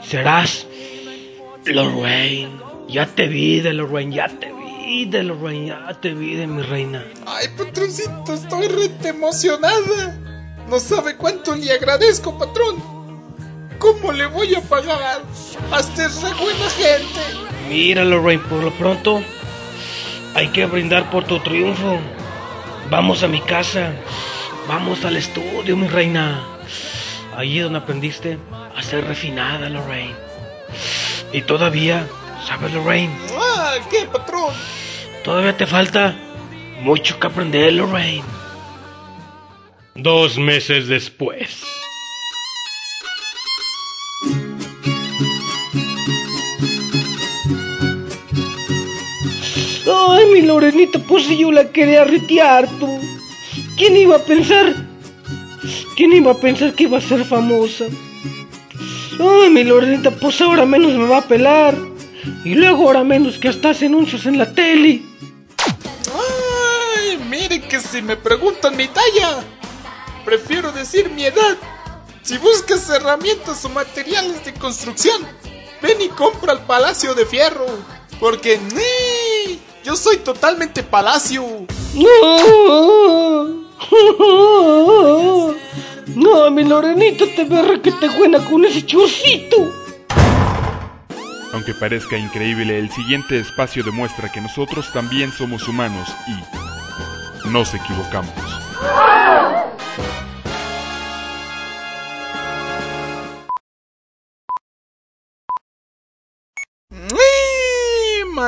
[0.03, 0.67] serás
[1.67, 2.63] Lorraine.
[2.89, 6.63] Ya te vi de Lorraine, ya te vi de Lorraine, ya te vi de mi
[6.63, 7.05] reina.
[7.27, 10.22] Ay, patroncito, estoy rete emocionada.
[10.73, 12.83] No sabe cuánto le agradezco, patrón.
[13.79, 15.21] ¿Cómo le voy a pagar?
[15.71, 17.21] Hasta es re buena gente.
[17.69, 19.23] Mira, Lorraine, por lo pronto
[20.35, 21.99] hay que brindar por tu triunfo.
[22.89, 23.93] Vamos a mi casa.
[24.67, 26.43] Vamos al estudio, mi reina.
[27.37, 28.39] Allí donde aprendiste
[28.75, 30.17] a ser refinada, Lorraine.
[31.35, 32.07] Y todavía,
[32.47, 33.15] ¿sabes, Lorraine?
[33.37, 34.55] Ah, ¿qué, patrón?
[35.23, 36.15] Todavía te falta
[36.81, 38.25] mucho que aprender, Lorraine.
[39.95, 41.63] Dos meses después.
[49.87, 52.89] Ay, mi Lorenita, pues si yo la quería retear, tú.
[53.77, 54.75] ¿Quién iba a pensar?
[55.95, 57.85] ¿Quién iba a pensar que iba a ser famosa?
[59.21, 61.77] Ay, mi Lorenita, pues ahora menos me va a pelar.
[62.47, 65.03] Y luego ahora menos que hasta hace anuncios en la tele.
[66.15, 69.45] Ay, mire que si me preguntan mi talla,
[70.25, 71.57] prefiero decir mi edad.
[72.23, 75.23] Si buscas herramientas o materiales de construcción,
[75.81, 77.67] ven y compra al Palacio de Fierro.
[78.21, 79.59] Porque ¡nee!
[79.83, 81.67] yo soy totalmente palacio.
[81.95, 82.07] No,
[86.15, 89.73] no, mi Lorenita te ve que te buena con ese chorcito.
[91.53, 98.33] Aunque parezca increíble, el siguiente espacio demuestra que nosotros también somos humanos y nos equivocamos.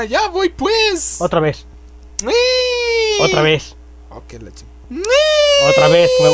[0.03, 1.21] Ya voy pues.
[1.21, 1.67] Otra vez,
[3.21, 3.77] otra vez,
[4.11, 4.75] Ok, la chingada.
[5.71, 6.11] Otra vez.
[6.21, 6.29] Me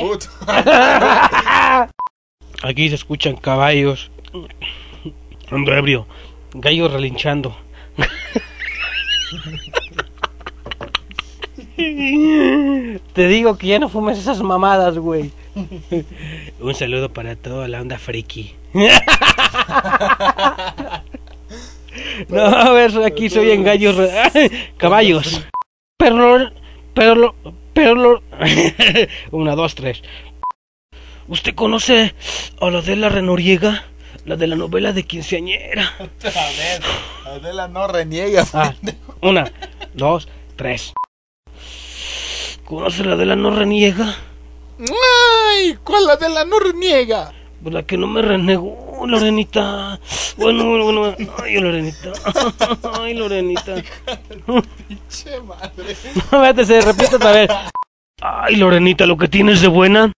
[0.00, 0.30] gusta.
[2.62, 4.10] Aquí se escuchan caballos.
[5.50, 6.06] Ando ebrio.
[6.54, 7.56] Gallos relinchando.
[11.76, 15.30] Te digo que ya no fumes esas mamadas, güey.
[16.60, 18.54] Un saludo para toda la onda friki.
[22.28, 23.96] No, a ver, aquí soy en gallos.
[24.76, 25.42] Caballos.
[25.96, 26.50] Pero
[26.94, 27.34] Pero.
[27.72, 28.22] Pero.
[29.30, 30.02] Una, dos, tres.
[31.26, 32.14] ¿Usted conoce
[32.60, 33.84] a la de la Renoriega?
[34.26, 35.92] La de la novela de quinceañera.
[35.98, 36.82] A ver,
[37.26, 38.46] Adela no reniega.
[38.54, 38.74] Ah,
[39.20, 39.50] una,
[39.92, 40.94] dos, tres.
[42.64, 44.16] ¿Conoce la de la no reniega?
[44.78, 45.78] ¡Ay!
[45.84, 47.32] ¿Cuál la de la no reniega?
[47.64, 49.98] Pues la que no me renegó, Lorenita.
[50.36, 51.16] Bueno, bueno, bueno.
[51.42, 52.12] Ay, Lorenita.
[53.00, 53.76] Ay, Lorenita.
[55.08, 55.96] Che madre.
[56.30, 57.50] No, vete, se repite otra vez.
[58.20, 60.12] Ay, Lorenita, lo que tienes de buena,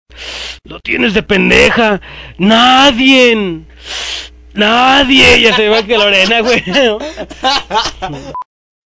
[0.65, 2.01] lo tienes de pendeja.
[2.37, 3.63] Nadie.
[4.53, 5.41] Nadie.
[5.41, 6.65] Ya se ve que Lorena, güey.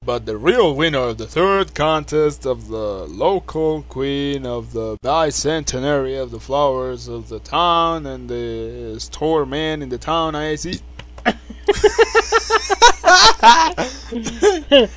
[0.03, 6.19] But the real winner of the third contest of the local queen of the bicentenary
[6.19, 10.81] of the flowers of the town and the store man in the town, I see.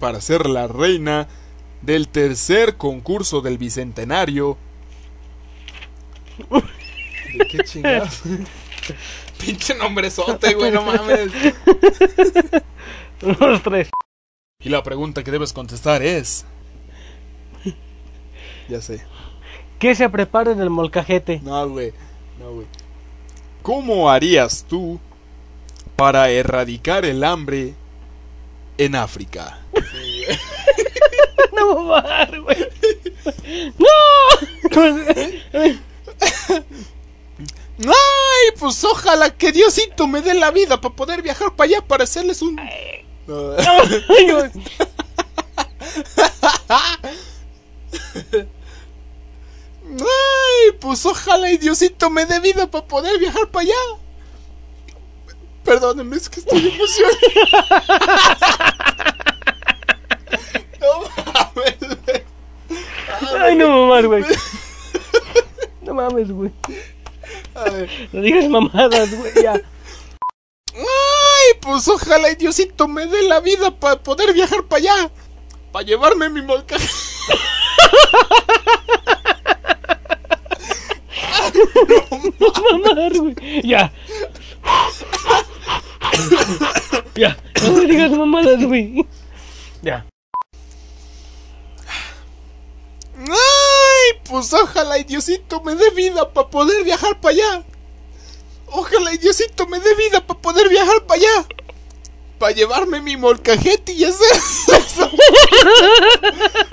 [0.00, 1.28] Para ser la reina
[1.80, 4.58] del tercer concurso del bicentenario.
[7.36, 8.22] ¿De qué chingados?
[9.38, 11.30] Pinche nombrezote, güey, no mames.
[13.22, 13.88] Unos tres.
[14.60, 16.44] Y la pregunta que debes contestar es.
[18.68, 19.06] Ya sé.
[19.78, 21.38] ¿Qué se prepara en el molcajete?
[21.44, 21.92] No, güey.
[22.40, 22.66] No, güey.
[23.62, 24.98] ¿Cómo harías tú
[25.94, 27.74] para erradicar el hambre
[28.78, 29.60] en África?
[31.52, 32.68] No, mamar, güey.
[33.78, 33.88] ¡No!
[37.78, 38.54] ¡Ay!
[38.58, 42.42] Pues ojalá que Diosito me dé la vida para poder viajar para allá para hacerles
[42.42, 42.60] un.
[43.28, 43.52] No.
[50.00, 50.72] Ay.
[50.80, 53.74] Pues ojalá y Diosito me dé vida para poder viajar para allá.
[55.64, 57.18] Perdónenme, es que estoy emocionado.
[60.80, 62.22] no mames, güey.
[63.40, 64.24] Ay, no mamar, güey.
[65.82, 66.50] No mames, güey.
[67.54, 68.08] A ver.
[68.12, 69.54] No digas mamadas, güey, ya.
[71.60, 75.10] Pues ojalá y Diosito me dé la vida para poder viajar para allá.
[75.72, 76.92] Para llevarme mi molcajete.
[82.72, 83.34] Mamar, güey.
[83.62, 83.92] Ya.
[87.14, 87.36] Ya.
[87.62, 89.06] No me digas mamadas, güey.
[89.82, 90.06] Ya.
[93.16, 94.20] ¡Ay!
[94.24, 97.64] Pues ojalá y Diosito me dé vida para poder viajar para allá.
[98.72, 101.46] Ojalá y Diosito me dé vida para poder viajar para allá.
[102.38, 104.36] Para llevarme mi molcajete y hacer
[104.68, 105.10] eso.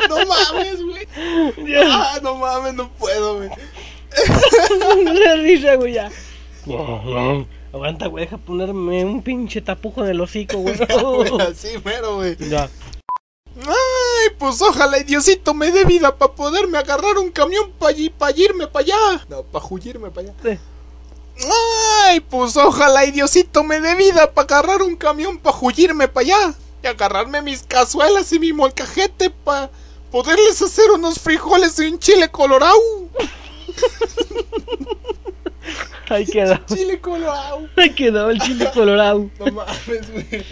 [0.10, 1.08] No mames, güey.
[1.78, 3.50] Ah, no mames, no puedo, güey.
[5.14, 6.12] La risa, güey, ya.
[7.74, 10.76] Aguanta, güey, deja ponerme un pinche tapujo en el hocico, güey.
[11.42, 12.38] Así mero, güey.
[12.50, 12.70] Ya.
[13.58, 18.68] Ay, pues ojalá y Diosito me dé vida para poderme agarrar un camión para irme
[18.68, 19.26] para allá.
[19.30, 20.34] No, para huyirme para allá.
[20.44, 20.60] Sí.
[22.04, 26.26] Ay, pues ojalá y Diosito me dé vida para agarrar un camión para huyirme para
[26.26, 26.54] allá.
[26.84, 29.70] Y agarrarme mis cazuelas y mi molcajete para
[30.12, 32.80] poderles hacer unos frijoles y un chile colorado.
[36.10, 36.58] Ahí quedó.
[36.68, 37.68] Chile colorado.
[37.76, 39.30] Ahí quedó el chile colorado.
[39.40, 40.46] No mames, güey.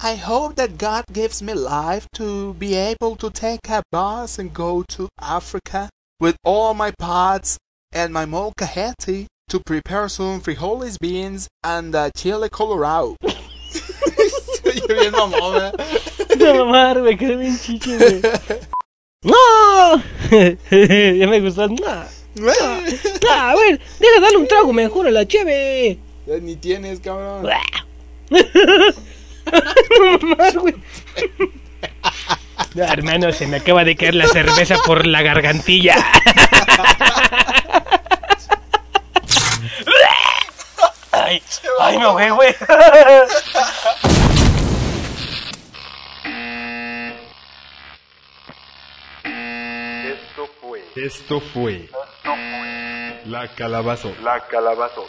[0.00, 4.52] I hope that God gives me life to be able to take a bus and
[4.52, 5.88] go to Africa
[6.20, 7.56] with all my pots
[7.90, 13.14] and my molcajete to prepare some frijoles beans and uh, chile colorado.
[13.22, 15.72] Estoy bien mamón, ¿eh?
[16.36, 18.20] No mamar, güey, quedé bien chiche, güey.
[19.22, 20.02] ¡No!
[21.20, 21.68] ya me gustó.
[21.68, 22.04] ¡No!
[22.34, 22.52] ¡No!
[23.30, 26.00] A ver, deja darle un trago mejor a la cheve.
[26.26, 27.48] Ya Ni tienes, cabrón.
[28.30, 30.74] No mamar, güey.
[32.74, 35.94] No, hermano, se me acaba de caer la cerveza por la gargantilla.
[41.26, 41.42] Ay,
[41.80, 42.54] ay, me ahogué, güey.
[50.94, 51.88] Esto fue
[53.24, 54.20] La Calabazota.
[54.20, 55.08] La Calabazota.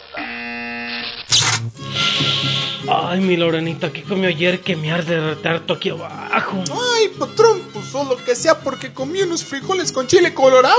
[2.88, 6.64] Ay, mi Lorenita, ¿qué comió ayer que me arde de retarto aquí abajo?
[6.94, 10.76] Ay, patrón, pues solo que sea porque comí unos frijoles con chile colorado.